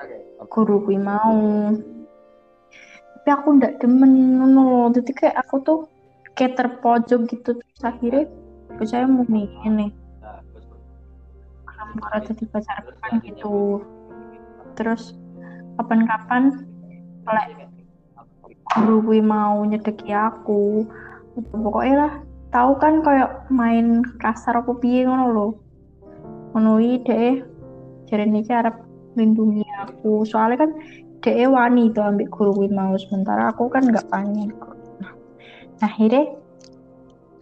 guru 0.50 0.82
kuwi 0.86 0.98
mau 0.98 1.70
tapi 3.24 3.40
aku 3.40 3.56
ndak 3.56 3.80
demen 3.80 4.36
loh 4.52 4.92
jadi 4.92 5.12
kayak 5.16 5.48
aku 5.48 5.56
tuh 5.64 5.80
kayak 6.36 6.60
terpojok 6.60 7.24
gitu 7.32 7.56
terus 7.56 7.80
akhirnya 7.80 8.28
percaya 8.76 9.08
mau 9.08 9.24
ini. 9.24 9.96
Karena 11.64 12.20
jadi 12.20 12.44
pacar 12.52 12.84
kan 12.84 13.24
gitu. 13.24 13.80
Terus 14.76 15.16
kapan-kapan 15.80 16.68
oleh 17.24 17.48
guru 18.76 19.00
gue 19.08 19.24
mau 19.24 19.64
nyedeki 19.72 20.12
aku 20.12 20.84
pokoknya 21.56 21.96
lah 21.96 22.14
tahu 22.52 22.76
kan 22.76 23.00
kayak 23.08 23.48
main 23.48 24.04
kasar 24.20 24.60
apa 24.60 24.76
piye 24.84 25.08
ngono 25.08 25.26
lho. 25.32 25.48
Iki 26.60 27.08
deh 27.08 27.34
jadi 28.12 28.28
ini 28.28 28.44
arep 28.52 28.84
lindungi 29.16 29.64
aku. 29.80 30.28
Soalnya 30.28 30.68
kan 30.68 30.76
deh 31.24 31.48
wani 31.48 31.88
itu 31.90 32.04
ambil 32.04 32.28
guru 32.28 32.52
gue 32.64 32.70
mau 32.76 32.94
sementara 33.00 33.50
aku 33.56 33.72
kan 33.72 33.88
nggak 33.88 34.12
pengen 34.12 34.52
nah 35.80 35.88
akhirnya 35.88 36.36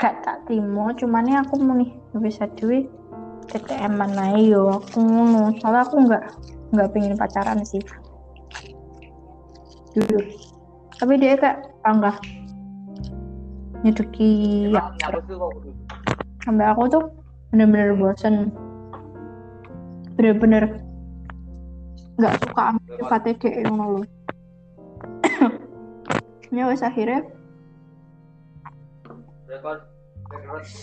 gak 0.02 0.22
tak 0.26 0.38
terima 0.50 0.94
cuman 0.98 1.30
ya 1.30 1.46
aku 1.46 1.62
mau 1.62 1.78
nih 1.78 1.94
bisa 2.18 2.50
duit. 2.58 2.90
TTM 3.52 4.00
mana 4.00 4.40
yo 4.40 4.80
aku 4.80 5.04
ngono. 5.04 5.52
Soalnya 5.60 5.82
aku 5.84 5.96
nggak 6.08 6.24
nggak 6.72 6.90
pengen 6.96 7.14
pacaran 7.20 7.60
sih. 7.68 7.84
Jujur. 9.92 10.24
Tapi 10.96 11.14
dia 11.20 11.36
kayak 11.36 11.68
bangga. 11.84 12.16
Nyedeki 13.82 14.72
ya. 14.72 14.94
sampai 16.42 16.66
aku 16.70 16.84
tuh 16.90 17.04
bener-bener 17.52 17.98
bosen. 17.98 18.56
Bener-bener 20.16 20.80
nggak 22.22 22.38
suka 22.46 22.62
ambil 22.78 23.02
KTD 23.10 23.44
ngono 23.66 23.86
loh 23.98 24.06
ya 26.52 26.68
wes 26.68 26.86
akhirnya 26.86 27.26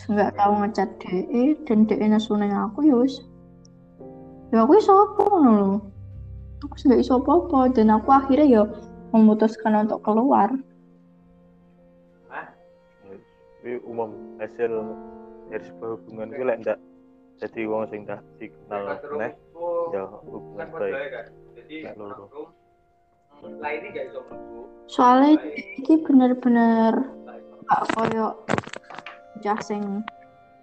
nggak 0.09 0.35
tahu 0.37 0.53
ngecat 0.65 0.91
DE 1.01 1.57
dan 1.65 1.89
DE 1.89 2.05
nesu 2.05 2.37
aku 2.37 2.85
ya 2.85 2.97
wes. 3.01 3.25
Ya 4.49 4.65
aku 4.65 4.81
iso 4.81 4.93
apa 4.93 5.23
ngono 5.25 5.53
loh 5.57 5.79
aku 6.65 6.75
nggak 6.77 7.01
iso 7.01 7.21
apa-apa. 7.21 7.73
Dan 7.73 7.93
aku 7.93 8.09
akhirnya 8.13 8.47
ya 8.49 8.63
memutuskan 9.13 9.89
untuk 9.89 10.05
keluar. 10.05 10.53
Ini 13.65 13.81
umum 13.85 14.39
hasil 14.41 14.73
dari 15.49 15.65
sebuah 15.65 15.91
hubungan 15.97 16.29
gue 16.31 16.47
lek 16.47 16.59
ndak 16.63 16.79
jadi 17.41 17.61
wong 17.67 17.89
sing 17.91 18.05
dah 18.05 18.21
dikenal 18.39 19.01
neh 19.19 19.33
ya 19.95 20.03
hubungan 20.25 20.69
baik. 20.75 20.95
lek 21.69 21.95
loro 21.99 22.27
lainnya 23.39 23.89
gak 23.95 24.05
iso 24.11 24.21
mlebu 24.27 24.61
soalnya 24.91 25.39
ini 25.79 25.95
bener-bener 26.03 26.93
gak 27.69 27.83
koyo 27.95 28.35
cah 29.43 29.61
sing 29.63 30.03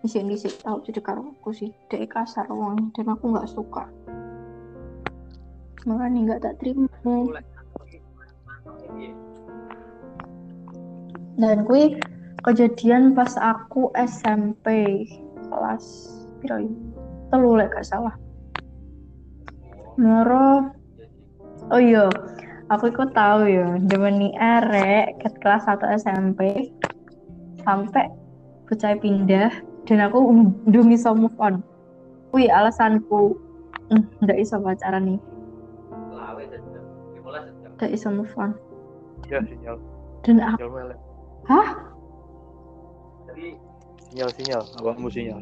disik-disik 0.06 0.62
tau 0.62 0.78
jadi 0.86 1.02
karo 1.02 1.34
aku 1.34 1.50
sih. 1.50 1.74
Dia 1.90 2.06
kasar 2.06 2.46
wong 2.54 2.94
dan 2.94 3.10
aku 3.10 3.34
nggak 3.34 3.50
suka. 3.50 3.90
Makanya 5.90 6.20
nggak 6.30 6.42
tak 6.46 6.56
terima. 6.62 6.86
Dan 11.36 11.66
kui 11.66 11.98
kejadian 12.46 13.18
pas 13.18 13.34
aku 13.42 13.90
SMP 13.98 15.04
kelas 15.50 15.86
piro 16.40 16.62
ya? 16.62 16.72
telu 17.34 17.58
lek 17.58 17.74
gak 17.74 17.90
salah 17.90 18.14
Moro 19.96 20.76
oh 21.72 21.82
iya. 21.82 22.12
Aku 22.66 22.90
ikut 22.90 23.14
tahu 23.14 23.46
ya 23.46 23.78
demeni 23.78 24.34
arek 24.42 25.22
ke 25.22 25.30
kelas 25.38 25.70
1 25.70 26.02
SMP 26.02 26.74
sampai 27.62 28.10
bocah 28.66 28.98
pindah 28.98 29.54
dan 29.86 30.00
aku 30.02 30.18
belum 30.66 30.90
bisa 30.90 31.14
move 31.14 31.38
on. 31.38 31.62
Wih 32.34 32.50
alasanku 32.50 33.38
mm, 33.94 34.26
nggak 34.26 34.40
iso 34.42 34.58
pacaran 34.58 35.14
nih. 35.14 35.20
Lawe 36.18 36.42
jajal 36.50 36.84
15 37.22 37.62
jam 37.62 37.72
nggak 37.78 37.92
iso 37.94 38.08
move 38.10 38.34
on. 38.34 38.52
Ya 39.30 39.40
sinyal. 39.46 39.78
Dan 40.26 40.42
aku 40.42 40.58
sinyal 40.66 40.90
hah? 41.46 41.68
Sinyal 44.10 44.30
sinyal. 44.34 44.64
Awakmu 44.82 45.08
sinyal. 45.14 45.40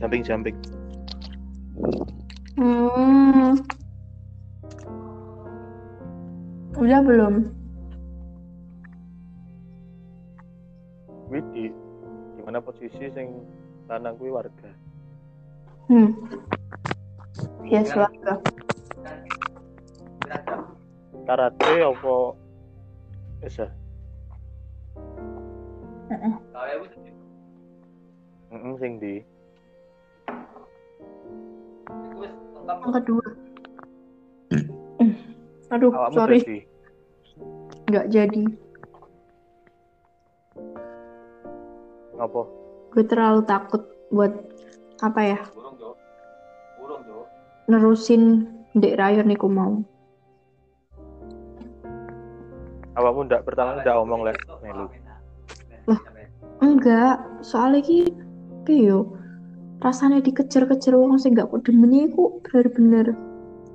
Jumping 0.00 0.24
jumping 0.24 0.56
hmm. 2.56 3.52
udah 6.76 7.00
belum? 7.04 7.34
Kuwi 11.26 11.40
di 11.52 11.64
gimana 12.38 12.60
posisi 12.60 13.04
sing 13.12 13.28
lanang 13.88 14.16
kuwi 14.16 14.30
warga? 14.32 14.70
Hmm. 15.86 16.12
Ya 17.66 17.82
kira 17.82 18.08
jam 18.22 18.40
karate 21.26 21.82
apa 21.82 22.14
aku 26.78 26.86
jadi 26.86 27.10
heeh 28.54 28.74
sing 28.78 28.92
di. 29.02 29.14
Wis 32.16 32.45
yang 32.66 32.94
kedua. 33.02 33.26
Aduh 35.74 35.90
awakmu 35.90 36.16
sorry. 36.18 36.40
Dadi 36.42 36.58
nggak 37.86 38.06
jadi. 38.10 38.44
Apa? 42.16 42.42
gue 42.96 43.04
terlalu 43.04 43.44
takut 43.44 43.92
buat 44.08 44.32
apa 45.04 45.20
ya 45.20 45.38
Burung, 45.52 45.76
Jo. 45.76 45.92
Burung, 46.80 47.00
Jo. 47.04 47.28
nerusin 47.68 48.48
dek 48.72 48.96
Ryan 48.96 49.28
nih 49.28 49.36
mau. 49.44 49.84
Awakmu 52.96 53.28
ndak 53.28 53.44
pertama 53.44 53.84
ndak 53.84 53.96
omong 54.00 54.24
lek. 54.24 54.40
Melu. 54.64 54.88
Lah. 55.84 56.00
enggak. 56.64 57.20
Soalnya 57.44 57.84
ki 57.84 58.08
yo 58.72 59.12
rasanya 59.80 60.24
dikejar-kejar 60.24 60.96
wong 60.96 61.20
sing 61.20 61.36
gak 61.36 61.52
demeni 61.64 62.08
iku 62.08 62.40
bener-bener 62.40 63.12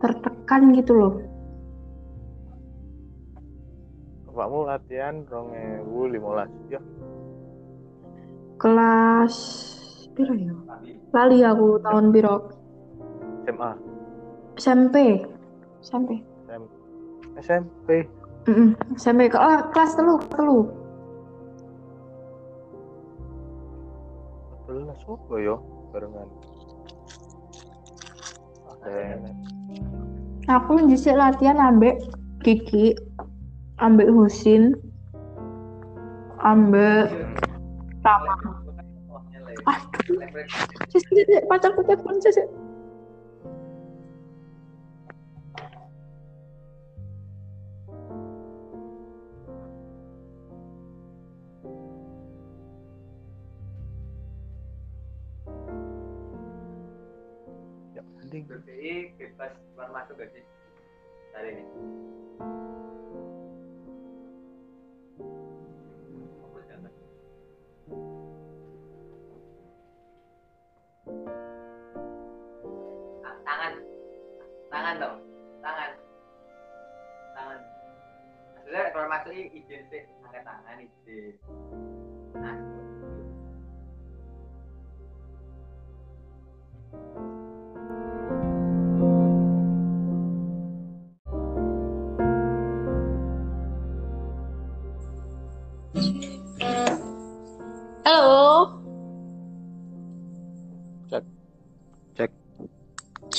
tertekan 0.02 0.74
gitu 0.74 0.98
loh. 0.98 1.14
Awakmu 4.32 4.60
latihan 4.66 5.22
2015 5.28 6.74
ya. 6.74 6.82
kelas 8.62 9.36
piro 10.14 10.34
ya? 10.38 10.54
Lali 11.12 11.42
aku 11.44 11.82
tahun 11.82 12.14
piro? 12.14 12.36
SMA, 13.46 13.72
SMP 14.56 14.96
SMP 15.82 16.22
SM, 16.46 16.64
SMP. 17.42 17.90
Mm 18.50 18.74
SMP 18.98 19.30
ke 19.30 19.38
oh, 19.38 19.62
kelas 19.74 19.98
telu 19.98 20.16
telu. 20.34 20.60
Betul 24.54 24.90
lah 24.90 24.98
sopo 25.02 25.36
yo 25.42 25.62
barengan. 25.92 26.28
Ada 28.82 29.30
aku 30.50 30.90
dhisik 30.90 31.14
latihan 31.14 31.62
ambek 31.62 32.02
Kiki 32.42 32.98
ambek 33.78 34.10
Husin 34.10 34.74
ambek 36.42 37.14
Rama. 38.02 38.34
Aduh 39.70 40.18
Cek, 40.90 41.04
cek, 41.08 41.26
cek, 41.30 41.44
pacarku 41.46 41.86
masuk 60.12 60.28
gak 60.28 60.32
sih? 60.36 60.44
Hari 61.32 61.48
ini. 61.56 61.64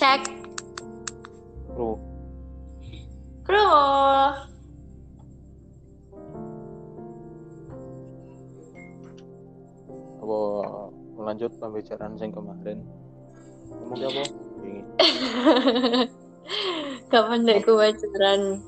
Cek 0.02 0.26
Bro, 1.70 1.94
kru. 3.46 3.62
apa 10.22 10.38
melanjut 11.14 11.54
pembicaraan 11.62 12.18
yang 12.18 12.34
kemarin? 12.34 12.82
Ngomong 13.70 14.10
apa? 14.10 14.22
Ini. 14.66 14.82
Kapan 17.14 17.46
dek 17.46 17.62
ku 17.62 17.78
pacaran? 17.78 18.58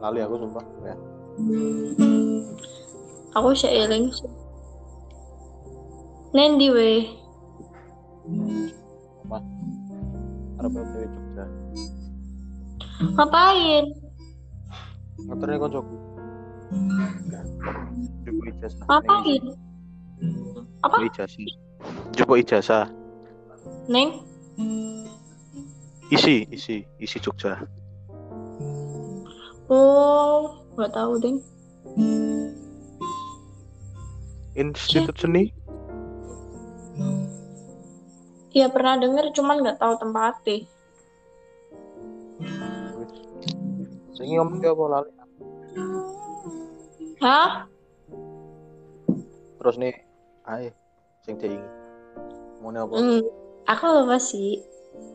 Lali 0.00 0.20
aku 0.24 0.34
sumpah 0.40 0.64
ya. 0.80 0.96
Aku 3.36 3.52
seiling 3.52 4.08
sih. 4.16 4.32
Nendi 6.32 6.72
we. 6.72 7.21
Arep 10.62 10.78
dewe 10.94 11.06
Jogja. 11.10 11.44
Ngapain? 13.18 13.84
Ngeternya 15.26 15.58
koncoku. 15.58 15.94
Jupuk 18.22 18.46
ijazah. 18.46 18.86
Ngapain? 18.86 19.42
Apa? 20.86 20.96
Ijazah. 21.02 21.50
Jupuk 22.14 22.38
ijazah. 22.46 22.86
Neng? 23.90 24.22
Isi, 26.14 26.46
isi, 26.54 26.86
isi 27.02 27.18
Jogja. 27.18 27.58
Oh, 29.66 30.62
nggak 30.78 30.94
tahu 30.94 31.18
deng. 31.18 31.42
Institut 34.54 35.18
seni. 35.18 35.50
Iya 38.52 38.68
pernah 38.68 39.00
denger, 39.00 39.32
cuman 39.32 39.64
nggak 39.64 39.80
tahu 39.80 39.96
tempatnya. 39.96 40.68
Sing 44.12 44.28
ngomong 44.36 44.60
ki 44.60 44.68
apa 44.68 44.84
lali. 44.92 45.12
Hah? 47.24 47.50
Terus 49.56 49.76
nih, 49.80 49.94
ae 50.44 50.68
sing 51.24 51.40
diingi. 51.40 51.64
Mau 52.60 52.70
apa? 52.76 52.92
Hmm, 52.92 53.22
aku 53.64 53.84
lupa 53.88 54.20
sih. 54.20 54.60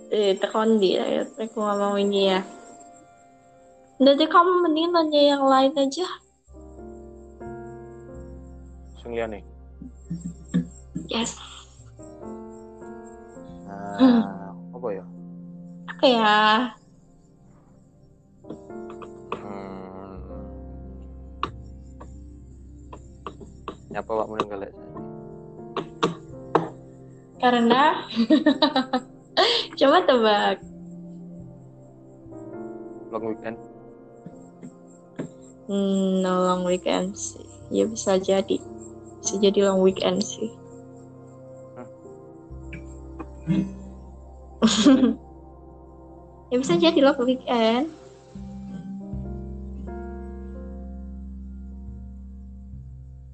Eh, 0.07 0.39
tekon 0.39 0.79
di 0.79 0.95
ya, 0.95 1.27
aku 1.27 1.59
ngomong 1.59 1.99
ini 1.99 2.31
ya. 2.31 2.39
Jadi 3.99 4.23
kamu 4.25 4.65
mending 4.65 4.95
nanya 4.95 5.21
yang 5.35 5.43
lain 5.45 5.73
aja. 5.75 6.07
Sing 9.03 9.11
liyane. 9.13 9.43
Yes. 11.11 11.56
Nah, 13.97 14.53
apa 14.77 14.87
ya? 14.93 15.05
Apa 15.89 16.05
ya? 16.05 16.37
Hmm. 19.33 20.15
Nyapa 23.89 24.11
Pak 24.13 24.27
meninggal. 24.29 24.69
Karena 27.41 28.05
coba 29.81 29.97
tebak. 30.05 30.57
Long 33.09 33.25
weekend. 33.33 33.57
Hmm, 35.65 36.21
no 36.21 36.33
long 36.45 36.61
weekend 36.69 37.17
sih. 37.17 37.41
Ya 37.73 37.89
bisa 37.89 38.21
jadi. 38.21 38.61
Bisa 39.25 39.41
jadi 39.41 39.65
long 39.65 39.81
weekend 39.81 40.21
sih. 40.21 40.53
ya 46.49 46.57
bisa 46.57 46.73
jadi 46.77 46.99
long 47.01 47.19
weekend. 47.21 47.93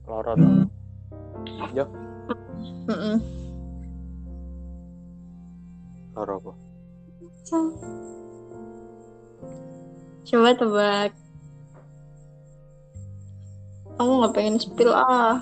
Loro 0.03 0.33
to. 0.35 0.49
Yo, 1.73 1.85
Mm-mm. 2.85 3.17
loro 6.13 6.33
apa? 6.37 6.51
Coba 10.23 10.49
tebak. 10.53 11.11
Aku 13.97 14.11
nggak 14.21 14.33
pengen 14.33 14.57
spill 14.61 14.93
ah. 14.93 15.41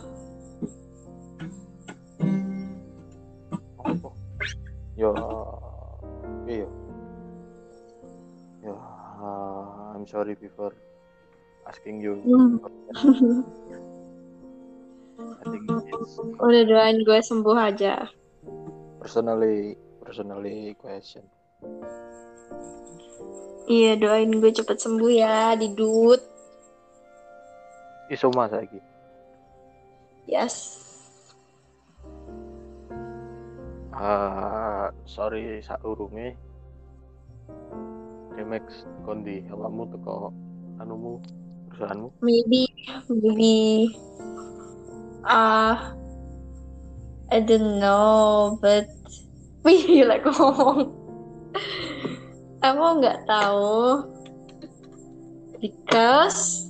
Apa? 3.82 4.10
Yo, 5.00 5.12
Yo, 8.62 8.78
I'm 9.98 10.06
sorry 10.06 10.38
before 10.38 10.74
asking 11.66 12.02
you. 12.02 12.22
I 15.42 15.44
think 15.50 15.66
it's 15.90 16.22
Udah 16.38 16.64
doain 16.70 17.02
gue 17.02 17.20
sembuh 17.26 17.58
aja. 17.58 18.06
personally 19.02 19.74
personally 20.06 20.78
question. 20.78 21.26
Iya 23.66 23.98
doain 23.98 24.38
gue 24.38 24.54
cepet 24.54 24.78
sembuh 24.78 25.10
ya, 25.10 25.58
didut. 25.58 26.22
Isoma 28.14 28.46
saiki. 28.46 28.78
Yes. 30.30 30.78
Ah, 33.90 34.94
sorry 35.10 35.66
saurunge. 35.66 36.38
Demex 38.36 38.86
kondi 39.08 39.44
awakmu 39.52 39.88
teko 39.92 40.34
anumu 40.82 41.24
perusahaanmu. 41.72 42.08
Maybe, 42.20 42.68
maybe. 43.08 43.56
Uh, 45.24 45.76
I 47.32 47.40
don't 47.40 47.80
know, 47.80 48.60
but 48.60 48.92
wih 49.64 50.04
like 50.04 50.28
ngomong. 50.28 50.92
Aku 52.62 52.86
nggak 53.00 53.24
tahu 53.26 54.06
because 55.64 56.68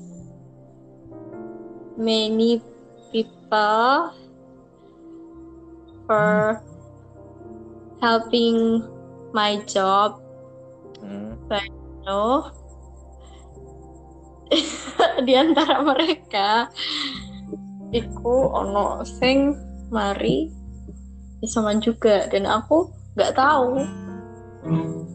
many 1.97 2.61
people 3.09 4.13
for 6.05 6.61
helping 7.99 8.85
my 9.33 9.57
job 9.65 10.20
Hmm. 11.01 11.33
no 12.05 12.47
di 15.25 15.33
antara 15.35 15.79
mereka 15.81 16.69
iku 17.91 18.51
ono 18.51 19.03
sing 19.03 19.55
mari 19.91 20.47
isoman 21.41 21.81
juga 21.83 22.27
dan 22.31 22.47
aku 22.47 22.87
nggak 23.17 23.35
tahu 23.35 23.81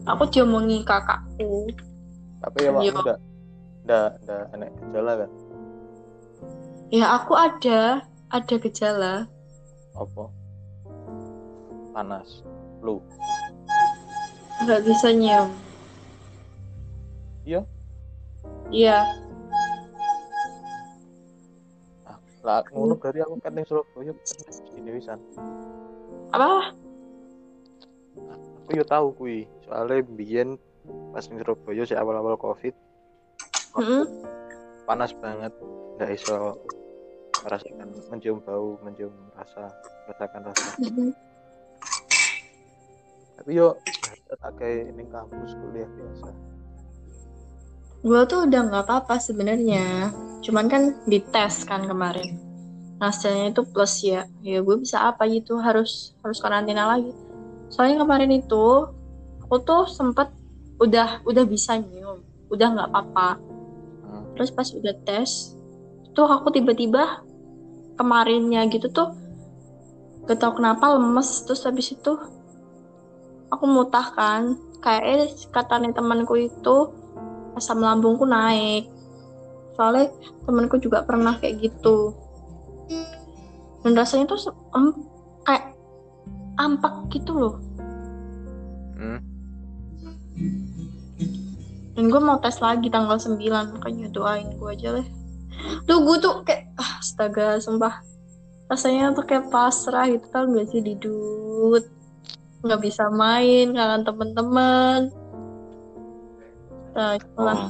aku 0.05 0.23
diomongi 0.29 0.83
kakakku 0.85 1.71
Tapi 2.37 2.57
ya 2.63 2.69
waktu 2.69 2.91
enggak 2.93 3.17
enggak 3.83 4.09
enggak 4.21 4.43
enek 4.53 4.71
gejala 4.77 5.11
kan? 5.25 5.29
ya 6.93 7.05
aku 7.17 7.33
ada 7.33 7.81
ada 8.29 8.55
gejala 8.59 9.13
Apa? 9.97 10.23
Panas, 11.97 12.45
flu. 12.77 13.01
nggak 14.61 14.85
bisa 14.85 15.09
nyium 15.09 15.49
Iya? 17.47 17.61
iya 18.75 18.99
Lah 22.43 22.63
ngono 22.71 22.95
berarti 22.95 23.19
aku 23.23 23.35
kan 23.43 23.55
ning 23.55 23.67
Surabaya 23.67 24.11
ini 24.75 24.89
wisan. 24.95 25.19
apa 26.31 26.71
Aku 28.63 28.69
yo 28.71 28.83
tahu 28.87 29.11
kuwi. 29.19 29.47
Soalnya 29.67 29.99
biyen 30.15 30.55
pas 31.11 31.27
ning 31.27 31.43
Surabaya 31.43 31.83
sih 31.83 31.95
awal-awal 31.95 32.39
Covid 32.39 32.71
Mm-mm. 33.75 34.03
panas 34.87 35.11
banget. 35.19 35.51
Nggak 35.99 36.11
iso 36.15 36.55
merasakan 37.43 37.89
mencium 38.11 38.39
bau, 38.43 38.79
mencium 38.79 39.11
rasa, 39.35 39.67
merasakan 40.07 40.41
rasa. 40.47 40.67
Mm-mm. 40.83 41.09
Tapi 43.39 43.51
yo 43.59 43.75
kayak 44.55 44.95
ning 44.95 45.07
kampus 45.11 45.51
kuliah 45.59 45.89
biasa. 45.99 46.56
Gue 48.07 48.21
tuh 48.23 48.47
udah 48.47 48.61
nggak 48.71 48.83
apa-apa 48.87 49.19
sebenarnya. 49.19 50.15
Cuman 50.39 50.71
kan 50.71 50.95
dites 51.03 51.67
kan 51.67 51.83
kemarin. 51.83 52.39
Hasilnya 53.03 53.51
itu 53.51 53.61
plus 53.67 53.99
ya. 54.01 54.23
Ya 54.39 54.63
gue 54.63 54.75
bisa 54.79 55.03
apa 55.03 55.27
gitu? 55.27 55.59
Harus 55.59 56.15
harus 56.23 56.39
karantina 56.39 56.87
lagi. 56.87 57.11
Soalnya 57.67 58.07
kemarin 58.07 58.31
itu 58.31 58.87
aku 59.43 59.55
tuh 59.67 59.83
sempet 59.91 60.31
udah 60.79 61.19
udah 61.27 61.43
bisa 61.43 61.75
nyium. 61.75 62.23
Udah 62.47 62.67
nggak 62.71 62.89
apa-apa. 62.95 63.29
Hmm. 64.07 64.23
terus 64.39 64.55
pas 64.55 64.71
udah 64.71 64.95
tes 65.03 65.51
tuh 66.15 66.31
aku 66.31 66.47
tiba-tiba 66.55 67.27
kemarinnya 67.99 68.63
gitu 68.71 68.87
tuh 68.87 69.11
gak 70.23 70.39
tau 70.39 70.55
kenapa 70.55 70.95
lemes. 70.95 71.43
Terus 71.43 71.67
habis 71.67 71.91
itu 71.91 72.15
aku 73.51 73.63
mutah 73.67 74.15
kan. 74.15 74.55
Kayak 74.79 75.35
katanya 75.51 75.91
temanku 75.91 76.39
itu 76.39 76.96
asam 77.57 77.81
lambungku 77.81 78.23
naik. 78.23 78.87
Soalnya 79.73 80.13
temanku 80.45 80.77
juga 80.77 81.01
pernah 81.03 81.37
kayak 81.41 81.69
gitu. 81.69 82.13
Dan 83.81 83.93
rasanya 83.93 84.29
tuh 84.29 84.53
em, 84.77 84.93
kayak 85.43 85.73
ampak 86.57 86.93
gitu 87.13 87.33
loh. 87.33 87.55
Hmm. 88.97 89.21
dan 91.97 92.13
gue 92.13 92.21
mau 92.21 92.37
tes 92.37 92.57
lagi 92.61 92.93
tanggal 92.93 93.17
9 93.17 93.41
makanya 93.73 94.09
doain 94.13 94.53
gue 94.53 94.69
aja 94.69 95.01
deh 95.01 95.07
tuh 95.87 95.97
gue 96.03 96.17
tuh 96.21 96.33
kayak 96.45 96.69
ah, 96.77 97.01
astaga 97.01 97.57
sumpah. 97.57 98.03
Rasanya 98.67 99.15
tuh 99.15 99.23
kayak 99.23 99.47
pasrah 99.47 100.05
gitu 100.11 100.27
tau 100.27 100.45
gak 100.51 100.67
sih 100.69 100.83
didut. 100.83 101.83
Nggak 102.61 102.81
bisa 102.83 103.07
main 103.07 103.71
kangen 103.71 104.03
temen-temen 104.03 104.99
nah 106.97 107.13
itulah 107.13 107.69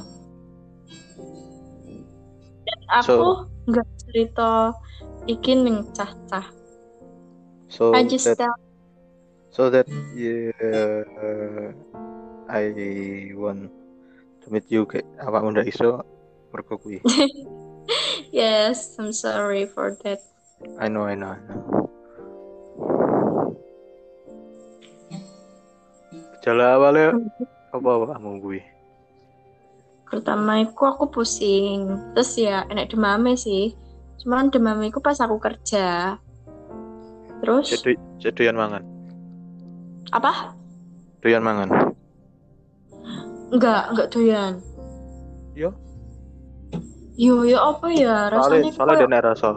aku 2.88 3.04
So- 3.04 3.44
nggak 3.68 3.88
cerita 4.00 4.72
ikin 5.28 5.68
ning 5.68 5.78
cah-cah 5.92 6.48
So 7.68 7.92
I 7.92 8.08
just 8.08 8.24
that 8.24 8.40
tell 8.40 8.56
so 9.52 9.68
that 9.68 9.84
yeah, 10.16 11.04
I 12.48 12.72
want 13.36 13.68
to 14.40 14.46
meet 14.48 14.64
you 14.72 14.88
kayak 14.88 15.04
awakmu 15.20 15.52
ndak 15.52 15.68
iso 15.68 16.00
mergo 16.48 16.80
kuwi. 16.80 17.04
yes 18.32 18.96
I'm 18.96 19.12
sorry 19.12 19.68
for 19.68 19.92
that 20.00 20.24
I 20.80 20.88
know, 20.88 21.04
I 21.04 21.12
know, 21.12 21.36
I 21.36 21.40
know. 21.44 21.60
Gejala 26.40 26.80
awalnya 26.80 27.20
apa 27.68 27.88
awakmu 28.00 28.40
kuwi? 28.40 28.64
Pertama 30.08 30.60
iku 30.64 30.88
aku 30.88 31.04
pusing. 31.12 31.96
Terus 32.16 32.30
ya 32.36 32.64
enak 32.68 32.92
demame 32.92 33.36
sih. 33.36 33.76
Cuman 34.24 34.50
demame 34.50 34.90
iku 34.90 34.98
pas 34.98 35.20
aku 35.20 35.38
kerja. 35.38 36.18
Terus? 37.44 37.70
Jadi 38.18 38.34
doyan 38.34 38.58
mangan. 38.58 38.82
apa? 40.08 40.56
Doyan 41.20 41.44
mangan. 41.44 41.68
enggak 43.48 43.82
enggak 43.92 44.08
doyan. 44.12 44.52
Yo. 45.56 45.72
yo 47.16 47.44
ya 47.44 47.58
apa 47.60 47.86
ya? 47.92 48.32
Rasanya 48.32 48.72
Soalnya 48.72 49.04
soalnya 49.04 49.18
ada 49.20 49.30
rasa. 49.32 49.48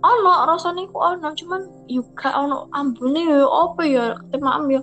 ono 0.00 0.32
rasanya 0.48 0.88
ku 0.88 0.96
ono. 0.96 1.28
Cuman 1.36 1.60
juga 1.88 2.32
ono 2.36 2.68
ambune 2.72 3.20
ya 3.24 3.44
apa 3.44 3.82
ya? 3.84 4.04
Maaf 4.40 4.64
ya 4.68 4.80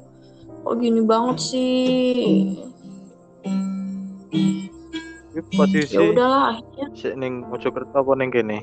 kok 0.68 0.84
gini 0.84 1.00
banget 1.00 1.38
sih 1.40 2.60
Kuwi 4.28 5.42
posisi 5.54 5.96
ya 5.96 6.02
udahlah 6.02 6.44
akhirnya. 6.56 6.88
sik 6.98 7.14
ning 7.16 7.46
Mojokerto 7.46 7.94
apa 7.94 8.12
ning 8.18 8.30
kene? 8.34 8.60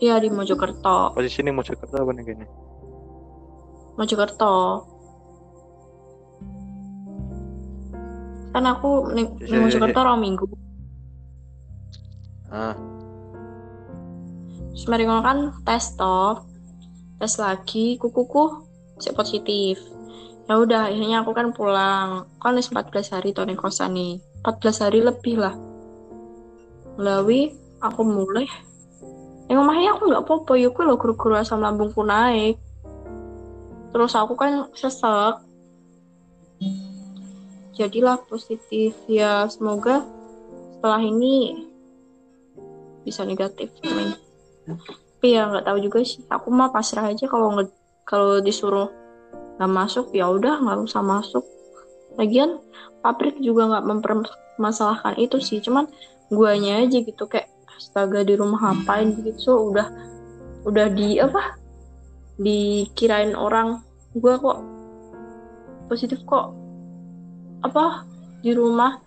ya 0.00 0.20
di 0.20 0.28
Mojokerto. 0.28 1.16
Posisi 1.16 1.40
ning 1.40 1.56
Mojokerto 1.56 1.96
apa 1.96 2.12
ning 2.12 2.26
kene? 2.28 2.46
Mojokerto. 3.96 4.54
Kan 8.52 8.64
aku 8.64 8.90
ya, 9.12 9.24
ya, 9.44 9.56
Mojokerto 9.60 10.00
rong 10.00 10.20
minggu. 10.20 10.46
Ah, 12.46 12.78
terus 14.72 14.84
kan 15.24 15.38
tes 15.66 15.84
toh. 15.98 16.44
Tes 17.16 17.34
lagi 17.40 17.96
kukuku 17.96 18.68
sik 19.00 19.16
positif 19.16 19.80
ya 20.46 20.54
udah 20.62 20.90
akhirnya 20.90 21.22
aku 21.26 21.30
kan 21.34 21.50
pulang. 21.50 22.30
Kan 22.38 22.54
wis 22.54 22.70
14 22.70 23.14
hari 23.14 23.34
tuh 23.34 23.46
ning 23.46 23.58
kosan 23.58 23.98
nih. 23.98 24.22
14 24.46 24.82
hari 24.86 25.02
lebih 25.02 25.42
lah. 25.42 25.54
Lawi 26.96 27.52
aku 27.82 28.02
mulai. 28.06 28.46
Yang 29.46 29.58
omahnya 29.62 29.90
aku 29.94 30.02
nggak 30.10 30.24
ya 30.58 30.68
aku 30.70 30.80
lo 30.82 30.94
guru-guru 30.98 31.34
asam 31.38 31.62
lambungku 31.62 32.02
naik. 32.02 32.58
Terus 33.90 34.12
aku 34.14 34.34
kan 34.34 34.70
sesek 34.74 35.42
jadilah 37.74 38.18
positif 38.26 38.94
ya. 39.06 39.46
Semoga 39.50 40.02
setelah 40.78 41.02
ini 41.02 41.66
bisa 43.02 43.22
negatif. 43.22 43.70
Tapi 43.82 45.26
ya 45.30 45.46
nggak 45.46 45.66
tahu 45.66 45.78
juga 45.78 46.02
sih. 46.02 46.22
Aku 46.26 46.50
mah 46.50 46.70
pasrah 46.74 47.06
aja 47.06 47.26
kalau 47.30 47.54
kalau 48.02 48.38
disuruh 48.42 49.05
nggak 49.56 49.72
masuk 49.72 50.12
ya 50.12 50.28
udah 50.28 50.60
nggak 50.60 50.78
usah 50.84 51.02
masuk. 51.02 51.44
Lagian 52.16 52.60
pabrik 53.00 53.36
juga 53.40 53.72
nggak 53.72 53.86
mempermasalahkan 53.88 55.16
itu 55.20 55.40
sih. 55.40 55.60
Cuman 55.60 55.88
guanya 56.32 56.84
aja 56.84 57.00
gitu 57.00 57.24
kayak 57.28 57.48
astaga 57.76 58.24
di 58.24 58.36
rumah 58.36 58.60
ngapain? 58.60 59.16
Gitu. 59.16 59.36
So, 59.36 59.72
udah 59.72 59.88
udah 60.68 60.86
di 60.92 61.20
apa 61.20 61.56
dikirain 62.40 63.32
orang. 63.32 63.80
Gua 64.16 64.40
kok 64.40 64.58
positif 65.92 66.20
kok 66.24 66.52
apa 67.64 68.04
di 68.40 68.52
rumah. 68.52 69.00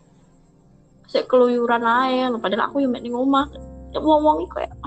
Saya 1.10 1.26
keluyuran 1.26 1.82
aja 1.82 2.30
padahal 2.38 2.70
aku 2.70 2.86
yang 2.86 2.94
ning 2.94 3.18
omah 3.18 3.50
wong-wong 3.98 4.46
iku 4.46 4.62
kayak 4.62 4.78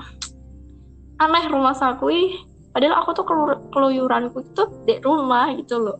aneh 1.19 1.45
rumah 1.51 1.75
saku 1.75 2.39
padahal 2.73 2.99
aku 2.99 3.13
tuh 3.13 3.23
kelu- 3.23 3.61
keluyuranku 3.69 4.41
itu 4.41 4.63
di 4.83 4.97
rumah 4.99 5.53
gitu 5.53 5.77
loh. 5.77 5.97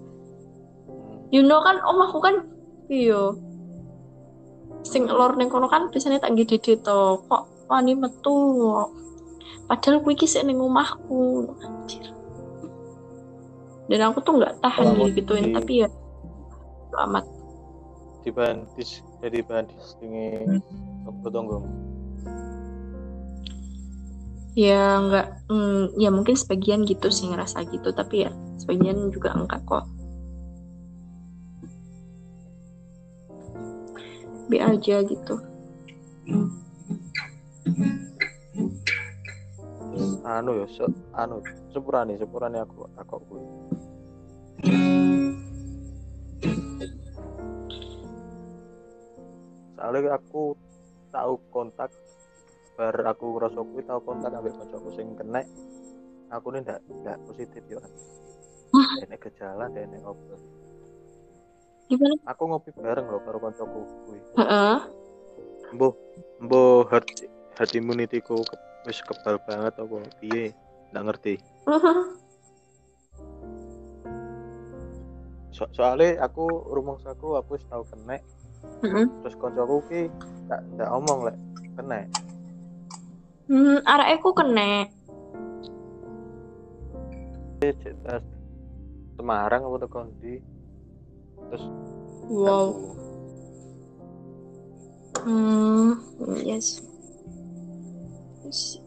You 1.29 1.41
know 1.41 1.61
kan 1.61 1.77
omahku 1.79 2.17
kan 2.17 2.49
iyo. 2.89 3.37
Sing 4.81 5.07
lor 5.07 5.37
ning 5.37 5.47
kono 5.47 5.69
kan 5.69 5.87
biasanya 5.87 6.19
tak 6.19 6.35
gede 6.35 6.59
to 6.75 6.97
kok 7.23 7.43
wani 7.71 7.95
metu 7.95 8.35
padahal 9.63 10.03
kuwi 10.03 10.13
iki 10.13 10.27
sik 10.27 10.43
ning 10.43 10.57
omahku. 10.57 11.47
Anjir. 11.61 12.09
dan 13.83 14.09
aku 14.09 14.23
tuh 14.23 14.39
nggak 14.39 14.63
tahan 14.63 14.95
Oh, 14.95 15.11
gituin 15.11 15.51
di- 15.51 15.53
tapi 15.53 15.73
ya 15.83 15.87
amat 17.03 17.27
di 18.23 18.31
bahan 18.31 18.63
jadi 19.19 19.43
bahan 19.43 19.67
distingi 19.67 20.47
tonggo 21.03 21.27
tonggo 21.27 21.57
ya 24.53 25.01
nggak 25.01 25.27
mm, 25.49 25.97
ya 25.97 26.09
mungkin 26.13 26.37
sebagian 26.37 26.85
gitu 26.85 27.09
sih 27.09 27.29
ngerasa 27.29 27.65
gitu 27.73 27.89
tapi 27.93 28.29
ya 28.29 28.31
sebagian 28.61 29.09
juga 29.09 29.33
enggak 29.33 29.61
kok. 29.65 29.85
B 34.47 34.61
aja 34.61 35.01
gitu. 35.01 35.35
Anu 40.23 40.51
ya 40.63 40.67
se, 40.71 40.85
anu 41.17 41.43
sepurane 41.73 42.15
sepurane 42.15 42.57
aku 42.63 42.87
aku 42.95 43.15
kuwi 43.27 43.45
soalnya 49.83 50.15
aku 50.15 50.55
tahu 51.11 51.33
kontak 51.51 51.91
bar 52.73 52.95
aku 53.05 53.37
ngerasa 53.37 53.59
kuwi 53.61 53.81
tahu 53.85 53.99
kontak 54.01 54.33
ambek 54.33 54.53
kancaku 54.57 54.89
sing 54.97 55.13
kena 55.13 55.41
aku 56.33 56.49
ini 56.53 56.65
ndak 56.65 56.79
ndak 57.05 57.17
positif 57.29 57.63
yo. 57.69 57.77
Ini 58.73 59.15
gejala 59.21 59.69
ini 59.69 60.01
obat 60.01 60.41
gimana? 61.93 62.15
Aku 62.25 62.49
ngopi 62.49 62.73
bareng 62.73 63.05
loh 63.05 63.21
karo 63.21 63.37
kancaku 63.37 63.79
kuwi. 64.07 64.19
Heeh. 64.41 64.77
mbuh 65.73 65.93
mbuh 66.45 66.85
herd, 66.93 67.09
herd 67.57 67.71
immunity 67.73 68.21
ku 68.21 68.45
ke, 68.45 68.55
wis 68.85 69.01
kebal 69.01 69.41
banget 69.45 69.73
apa 69.77 69.95
piye? 70.21 70.53
Ndak 70.93 71.03
ngerti. 71.09 71.35
So, 75.53 75.69
soalnya 75.69 76.17
aku 76.25 76.49
rumongsaku 76.73 77.37
aku 77.37 77.57
wis 77.57 77.65
tau 77.69 77.85
kena. 77.89 78.17
Terus 78.81 79.35
kancaku 79.37 79.75
ki 79.89 80.01
ndak 80.49 80.61
ndak 80.77 80.89
omong 80.89 81.29
lek 81.29 81.37
kena 81.77 82.05
hmm, 83.47 83.83
arek 83.83 84.19
aku 84.19 84.29
kena. 84.35 84.87
Semarang 89.15 89.63
apa 89.63 89.77
tekan 89.87 90.11
di 90.19 90.35
terus 91.47 91.65
wow. 92.27 92.75
Hmm 95.23 95.95
yes. 96.43 96.83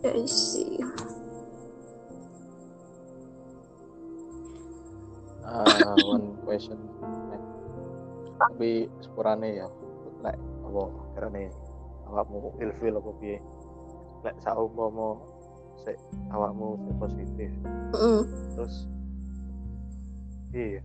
I 0.05 0.23
see, 0.31 0.79
ah, 5.43 5.97
one 6.07 6.39
question. 6.47 6.79
Tapi 8.39 8.87
sepurane 9.03 9.59
ya 9.59 9.67
lek 10.23 10.39
apa 10.39 10.83
karena 11.19 11.51
awakmu 12.13 12.55
ilfil 12.63 12.95
apa 13.01 13.11
piye 13.19 13.43
lek 14.27 14.37
saumpama 14.43 15.23
sik 15.87 15.95
awakmu 16.35 16.75
sik 16.83 16.95
positif. 16.99 17.51
Heeh. 17.95 18.21
terus 18.59 18.75
iya. 20.51 20.83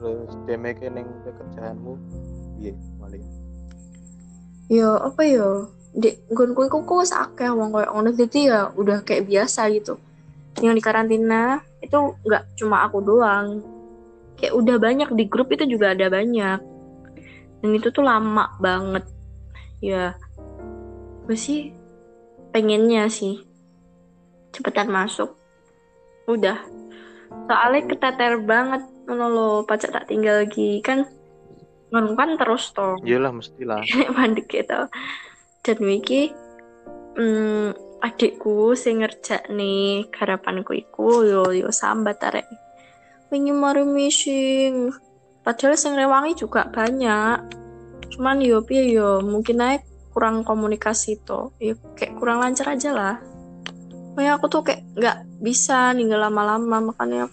Terus 0.00 0.30
demeke 0.48 0.88
ning 0.88 1.04
pekerjaanmu? 1.26 1.92
Iya 2.56 2.72
malih 2.96 3.20
ya 4.68 5.00
apa 5.00 5.24
ya? 5.24 5.48
Di 5.96 6.14
gonku 6.30 6.68
iku 6.68 6.84
kok 6.84 7.00
wis 7.00 7.12
akeh 7.12 7.48
wong 7.48 7.72
koyo 7.72 7.88
ngono. 7.90 8.12
Jadi 8.12 8.52
ya 8.52 8.70
udah 8.76 9.02
kayak 9.02 9.26
biasa 9.26 9.72
gitu. 9.72 9.96
Yang 10.60 10.74
di 10.78 10.82
karantina 10.84 11.64
itu 11.80 11.96
nggak 12.22 12.44
cuma 12.60 12.84
aku 12.86 13.00
doang. 13.00 13.64
Kayak 14.38 14.54
udah 14.54 14.76
banyak 14.78 15.08
di 15.16 15.24
grup 15.26 15.50
itu 15.50 15.64
juga 15.66 15.96
ada 15.96 16.06
banyak. 16.12 16.60
Dan 17.58 17.70
itu 17.74 17.90
tuh 17.90 18.04
lama 18.06 18.54
banget. 18.62 19.04
Ya 19.82 20.14
gue 21.26 21.36
sih 21.36 21.76
pengennya 22.58 23.06
sih. 23.06 23.38
Cepetan 24.50 24.90
masuk. 24.90 25.38
Udah. 26.26 26.58
Soalnya 27.46 27.86
keteter 27.86 28.42
banget. 28.42 28.82
Ngono 29.06 29.24
lo 29.30 29.48
pacak 29.62 29.94
tak 29.94 30.10
tinggal 30.10 30.42
lagi. 30.42 30.82
Kan 30.82 31.06
ngono 31.94 32.18
kan 32.18 32.34
terus 32.34 32.74
toh. 32.74 32.98
Iyalah 33.06 33.30
mestilah. 33.30 33.86
Mandek 34.18 34.50
gitu 34.50 34.90
dan 35.68 35.84
wiki 35.84 36.32
hmm, 37.20 37.76
adikku 38.00 38.72
sing 38.72 39.04
ngerjak 39.04 39.52
nih 39.52 40.08
harapanku 40.16 40.72
iku 40.72 41.28
yo 41.28 41.52
yo 41.52 41.68
sambat 41.68 42.24
arek. 42.24 42.48
Wingi 43.28 43.52
mari 43.52 43.84
missing 43.84 44.88
padahal 45.44 45.76
sing 45.76 45.92
rewangi 45.92 46.32
juga 46.32 46.72
banyak. 46.72 47.52
Cuman 48.16 48.40
yo 48.40 48.64
piye 48.64 48.96
yo 48.96 49.20
mungkin 49.20 49.60
aja 49.60 49.84
kurang 50.18 50.42
komunikasi 50.42 51.22
to. 51.22 51.54
Yo 51.62 51.78
kayak 51.94 52.18
kurang 52.18 52.42
lancar 52.42 52.74
aja 52.74 52.90
lah. 52.90 53.22
Makanya 54.18 54.34
aku 54.34 54.50
tuh 54.50 54.66
kayak 54.66 54.82
nggak 54.98 55.18
bisa 55.38 55.94
ninggal 55.94 56.26
lama-lama 56.26 56.90
makanya 56.90 57.30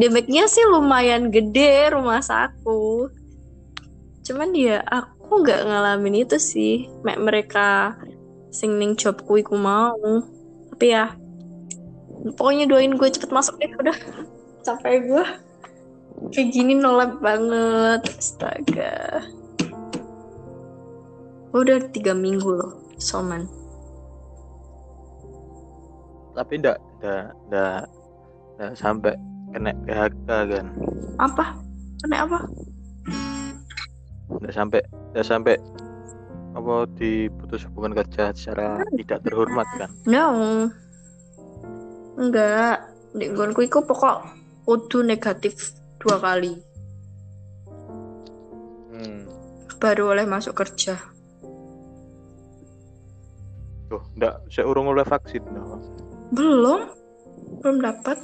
damage-nya 0.00 0.48
sih 0.48 0.64
lumayan 0.64 1.28
gede 1.28 1.92
rumah 1.92 2.24
saku 2.24 3.12
cuman 4.24 4.56
ya 4.56 4.80
aku 4.88 5.44
nggak 5.44 5.68
ngalamin 5.68 6.24
itu 6.24 6.40
sih. 6.40 6.88
Mek 7.04 7.20
mereka 7.20 8.00
sing 8.48 8.80
ning 8.80 8.96
jobku 8.96 9.36
mau. 9.52 10.00
Tapi 10.72 10.96
ya 10.96 11.12
pokoknya 12.40 12.64
doain 12.64 12.96
gue 12.96 13.08
cepet 13.12 13.28
masuk 13.28 13.60
deh 13.60 13.68
udah. 13.76 13.98
Capek 14.64 14.96
gue. 15.04 15.24
Kayak 16.32 16.48
gini 16.56 16.72
nolak 16.72 17.20
banget 17.20 18.00
astaga 18.16 19.28
Gue 21.50 21.66
udah 21.66 21.82
tiga 21.90 22.14
minggu 22.14 22.46
loh 22.46 22.78
soman. 23.02 23.42
Tapi 26.38 26.62
ndak 26.62 26.78
ndak 27.02 27.26
ndak 27.50 27.82
ndak 28.54 28.70
sampai 28.78 29.18
kena 29.50 29.74
PHK 29.82 30.28
kan? 30.28 30.66
Apa? 31.18 31.58
Kena 32.06 32.16
apa? 32.22 32.38
Ndak 34.30 34.54
sampai 34.54 34.80
ndak 35.10 35.26
sampai 35.26 35.56
apa 36.54 36.86
diputus 36.94 37.66
hubungan 37.66 37.98
kerja 37.98 38.30
secara 38.30 38.86
tidak 38.94 39.26
terhormat 39.26 39.66
kan? 39.74 39.90
No 40.06 40.26
enggak. 42.14 42.86
Di 43.10 43.26
gonku 43.34 43.66
iku 43.66 43.82
pokok 43.82 44.22
kudu 44.70 45.02
negatif 45.02 45.74
dua 45.98 46.22
kali. 46.22 46.54
Hmm. 48.94 49.26
baru 49.80 50.14
oleh 50.14 50.28
masuk 50.28 50.54
kerja 50.54 51.00
tuh 53.90 54.02
ndak 54.14 54.46
seurung 54.46 54.86
oleh 54.94 55.02
vaksin 55.02 55.42
no. 55.50 55.82
belum. 56.30 56.94
Belum 57.58 57.76
dapat. 57.82 58.22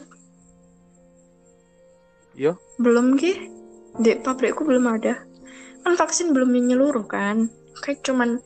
Iya 2.39 2.55
belum 2.79 3.19
ki. 3.19 3.33
Di 3.99 4.23
pabrikku 4.23 4.63
belum 4.63 4.87
ada. 4.87 5.27
Kan 5.83 5.99
vaksin 5.99 6.31
belum 6.31 6.55
menyeluruh 6.55 7.03
kan? 7.11 7.51
Kayak 7.83 8.07
cuman 8.07 8.39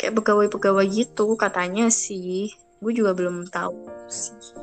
kayak 0.00 0.16
pegawai-pegawai 0.16 0.86
gitu 0.88 1.36
katanya 1.36 1.92
sih. 1.92 2.48
Gue 2.80 2.96
juga 2.96 3.12
belum 3.12 3.46
tahu 3.52 3.76
sih. 4.08 4.56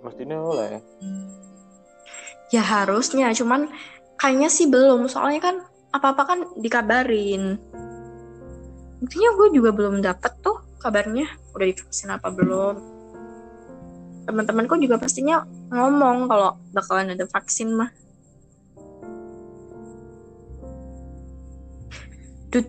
Mestinya 0.00 0.38
oleh 0.40 0.78
ya 2.54 2.62
harusnya. 2.62 3.34
Cuman 3.34 3.66
kayaknya 4.14 4.48
sih 4.52 4.70
belum. 4.70 5.10
Soalnya 5.10 5.40
kan 5.42 5.56
apa-apa 5.90 6.22
kan 6.22 6.38
dikabarin 6.60 7.58
intinya 9.00 9.30
gue 9.36 9.48
juga 9.56 9.70
belum 9.72 10.04
dapet 10.04 10.32
tuh 10.44 10.60
kabarnya. 10.80 11.28
Udah 11.56 11.66
divaksin 11.66 12.12
apa 12.12 12.28
belum? 12.28 12.76
Teman-temanku 14.28 14.78
juga 14.78 15.00
pastinya 15.00 15.42
ngomong 15.72 16.28
kalau 16.28 16.60
bakalan 16.70 17.16
ada 17.16 17.24
vaksin 17.26 17.74
mah. 17.74 17.90
Do, 22.52 22.62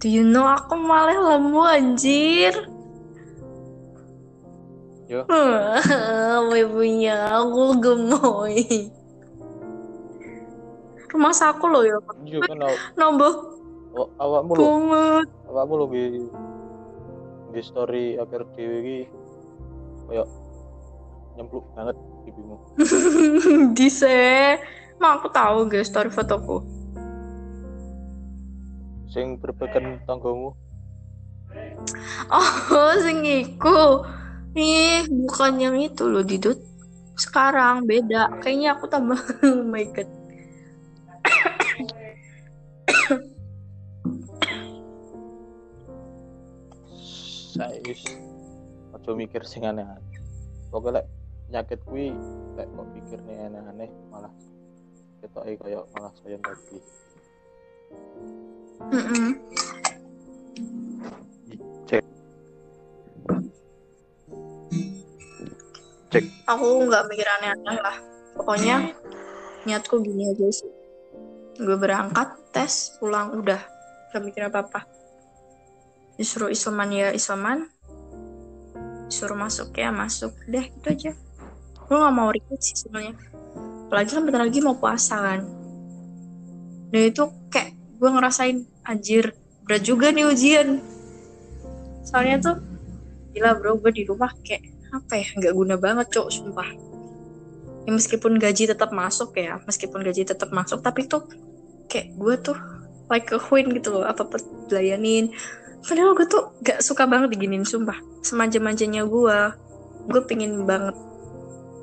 do 0.00 0.06
you 0.08 0.24
know 0.24 0.48
aku 0.48 0.74
malah 0.74 1.36
lemu 1.36 1.62
anjir? 1.62 2.54
Yo. 5.06 5.22
Punya 6.76 7.40
aku 7.40 7.78
gemoy. 7.78 8.90
Rumah 11.06 11.32
saku 11.32 11.64
loh 11.70 11.82
ya. 11.86 11.96
iya 12.26 12.38
kan 12.44 12.58
Nambah 12.98 13.32
aw- 13.96 14.12
awakmu 14.20 14.52
lo 14.52 14.60
banget. 14.60 15.28
Awakmu 15.50 15.74
lo 15.78 15.86
di 15.90 16.26
di 17.54 17.60
story 17.62 18.20
akhir 18.20 18.44
dewi 18.54 18.76
iki 18.82 18.98
kayak 20.06 20.28
nyempluk 21.36 21.64
banget 21.76 21.96
pipimu 22.24 22.56
Dise. 23.76 24.56
Mak 24.96 25.20
aku 25.20 25.28
tahu 25.28 25.58
guys 25.68 25.88
story 25.92 26.08
fotoku. 26.08 26.64
sing 29.16 29.40
berbekan 29.40 29.96
tanggamu 30.04 30.52
Oh, 32.28 32.92
sing 33.04 33.24
iku. 33.24 34.04
Ih, 34.56 35.08
bukan 35.08 35.60
yang 35.60 35.76
itu 35.80 36.04
loh, 36.08 36.24
Didut. 36.24 36.60
Sekarang 37.16 37.88
beda. 37.88 38.28
Kayaknya 38.40 38.76
aku 38.76 38.84
tambah 38.88 39.16
oh 39.46 39.64
my 39.64 39.84
god. 39.92 40.08
Saya 47.56 47.80
wis 47.88 48.04
aja 48.92 49.16
mikir 49.16 49.40
sing 49.48 49.64
aneh-aneh 49.64 50.20
pokoknya 50.68 51.00
lek 51.00 51.06
nyakit 51.48 51.80
kuwi 51.88 52.12
lek 52.60 52.68
kok 52.68 52.88
pikir 52.92 53.18
nih 53.24 53.48
aneh-aneh 53.48 53.90
malah 54.12 54.32
ketoke 55.24 55.56
kayak 55.64 55.84
malah 55.96 56.12
saya 56.20 56.36
tadi 56.44 56.78
cek 61.88 62.04
cek 66.12 66.24
Aku 66.46 66.86
nggak 66.86 67.10
mikir 67.10 67.26
aneh-aneh 67.26 67.78
lah. 67.82 67.96
Pokoknya 68.38 68.94
niatku 69.66 69.98
gini 69.98 70.30
aja 70.30 70.46
sih. 70.54 70.70
Gue 71.58 71.74
berangkat, 71.74 72.36
tes, 72.54 72.94
pulang, 73.00 73.34
udah. 73.34 73.58
Gak 74.14 74.22
mikir 74.22 74.46
apa-apa. 74.46 74.86
Disuruh 76.16 76.50
Islaman 76.52 76.90
ya 76.92 77.08
Islaman. 77.12 77.68
Disuruh 79.08 79.38
masuk 79.38 79.72
ya 79.76 79.92
masuk. 79.92 80.32
Deh, 80.48 80.68
itu 80.68 80.86
aja. 80.88 81.12
Gue 81.86 81.96
gak 81.96 82.14
mau 82.16 82.32
ribet 82.32 82.60
sih 82.60 82.74
sebenarnya. 82.74 83.14
Apalagi 83.86 84.10
kan 84.10 84.22
bentar 84.26 84.42
lagi 84.42 84.58
mau 84.64 84.76
puasa 84.76 85.16
kan. 85.22 85.40
Dan 86.90 87.02
itu 87.06 87.22
kayak 87.52 87.76
gue 88.00 88.10
ngerasain 88.10 88.66
anjir 88.82 89.36
berat 89.62 89.82
juga 89.86 90.10
nih 90.10 90.26
ujian. 90.26 90.82
Soalnya 92.02 92.36
tuh 92.42 92.56
gila 93.36 93.52
bro 93.60 93.76
gue 93.76 93.92
di 93.92 94.02
rumah 94.08 94.32
kayak 94.40 94.64
apa 94.96 95.20
ya 95.20 95.28
nggak 95.36 95.52
guna 95.52 95.74
banget 95.76 96.08
cok 96.08 96.28
sumpah 96.32 96.68
ya, 97.84 97.90
meskipun 97.92 98.40
gaji 98.40 98.72
tetap 98.72 98.96
masuk 98.96 99.36
ya 99.36 99.60
meskipun 99.68 100.00
gaji 100.00 100.24
tetap 100.24 100.48
masuk 100.56 100.80
tapi 100.80 101.04
tuh 101.04 101.28
kayak 101.84 102.16
gue 102.16 102.34
tuh 102.40 102.56
like 103.12 103.28
a 103.30 103.38
queen 103.38 103.68
gitu 103.76 103.92
loh 103.92 104.08
apa 104.08 104.24
apa 104.24 104.40
dilayanin 104.72 105.36
padahal 105.84 106.16
gue 106.16 106.26
tuh 106.28 106.54
gak 106.64 106.80
suka 106.80 107.04
banget 107.04 107.36
diginin 107.36 107.66
sumpah. 107.66 107.98
Semanja-manjanya 108.24 109.04
gue 109.04 109.38
gue 110.06 110.22
pengen 110.24 110.64
banget. 110.64 110.96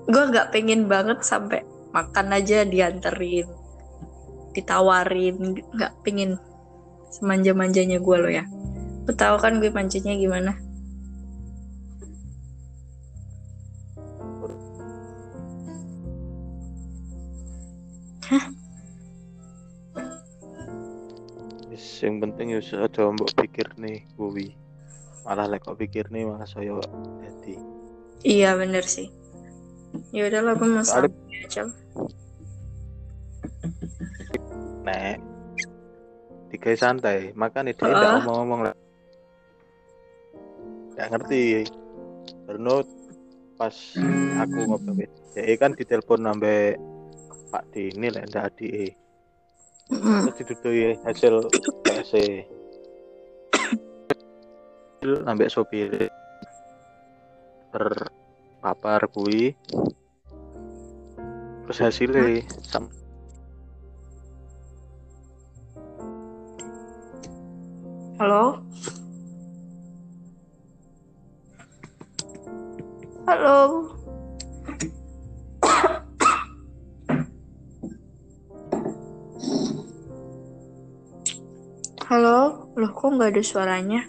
Gue 0.08 0.24
gak 0.32 0.56
pengen 0.56 0.88
banget 0.88 1.22
sampai 1.22 1.62
makan 1.94 2.34
aja 2.34 2.66
dianterin 2.66 3.46
ditawarin. 4.54 5.66
Nggak 5.74 5.94
pengen 6.06 6.38
semanja-manjanya 7.10 7.98
gue 8.00 8.18
loh 8.18 8.32
ya. 8.32 8.46
Lu 9.04 9.12
tahu 9.12 9.36
kan 9.42 9.60
gue 9.60 9.70
manjanya 9.74 10.16
gimana? 10.16 10.56
Wis 18.34 18.63
yang 22.04 22.20
penting 22.20 22.52
ya 22.52 22.60
aja 22.60 23.04
mbok 23.16 23.32
pikir 23.40 23.68
nih 23.80 24.04
kuwi 24.20 24.52
malah 25.24 25.48
lek 25.48 25.64
kok 25.64 25.80
pikir 25.80 26.12
nih 26.12 26.28
malah 26.28 26.44
saya 26.44 26.76
jadi 27.24 27.56
Iya 28.24 28.56
bener 28.56 28.88
sih. 28.88 29.12
Ya 30.16 30.32
udahlah 30.32 30.56
gue 30.56 30.64
mau 30.64 30.80
aja. 30.80 31.64
nek 34.84 35.20
tiga 36.52 36.72
santai 36.76 37.32
makanya 37.36 37.72
dia 37.72 37.84
Heeh. 37.88 37.96
tidak 37.96 38.12
ngomong-ngomong 38.20 38.62
lah 38.68 38.76
gak 40.96 41.08
ngerti 41.12 41.64
Berno 42.44 42.84
pas 43.56 43.76
aku 44.44 44.60
ngobrol 44.68 45.08
ya 45.40 45.56
kan 45.56 45.72
ditelepon 45.72 46.28
sampai 46.28 46.76
Pak 47.48 47.64
Dini 47.72 48.08
lah 48.12 48.28
ndak 48.28 48.60
Mm-mm. 49.92 50.32
terus 50.32 50.36
didudui 50.40 50.96
hasil 51.04 51.48
TC 52.14 52.46
sampai 55.02 55.50
sopir 55.50 55.90
terpapar 57.74 59.10
kui 59.10 59.58
terus 61.66 61.80
hasilnya 61.82 62.46
sam 62.62 62.86
Halo? 68.22 68.62
Halo? 73.26 73.58
Halo? 82.14 82.70
Loh 82.78 82.92
kok 82.94 83.10
nggak 83.10 83.34
ada 83.34 83.42
suaranya? 83.42 84.06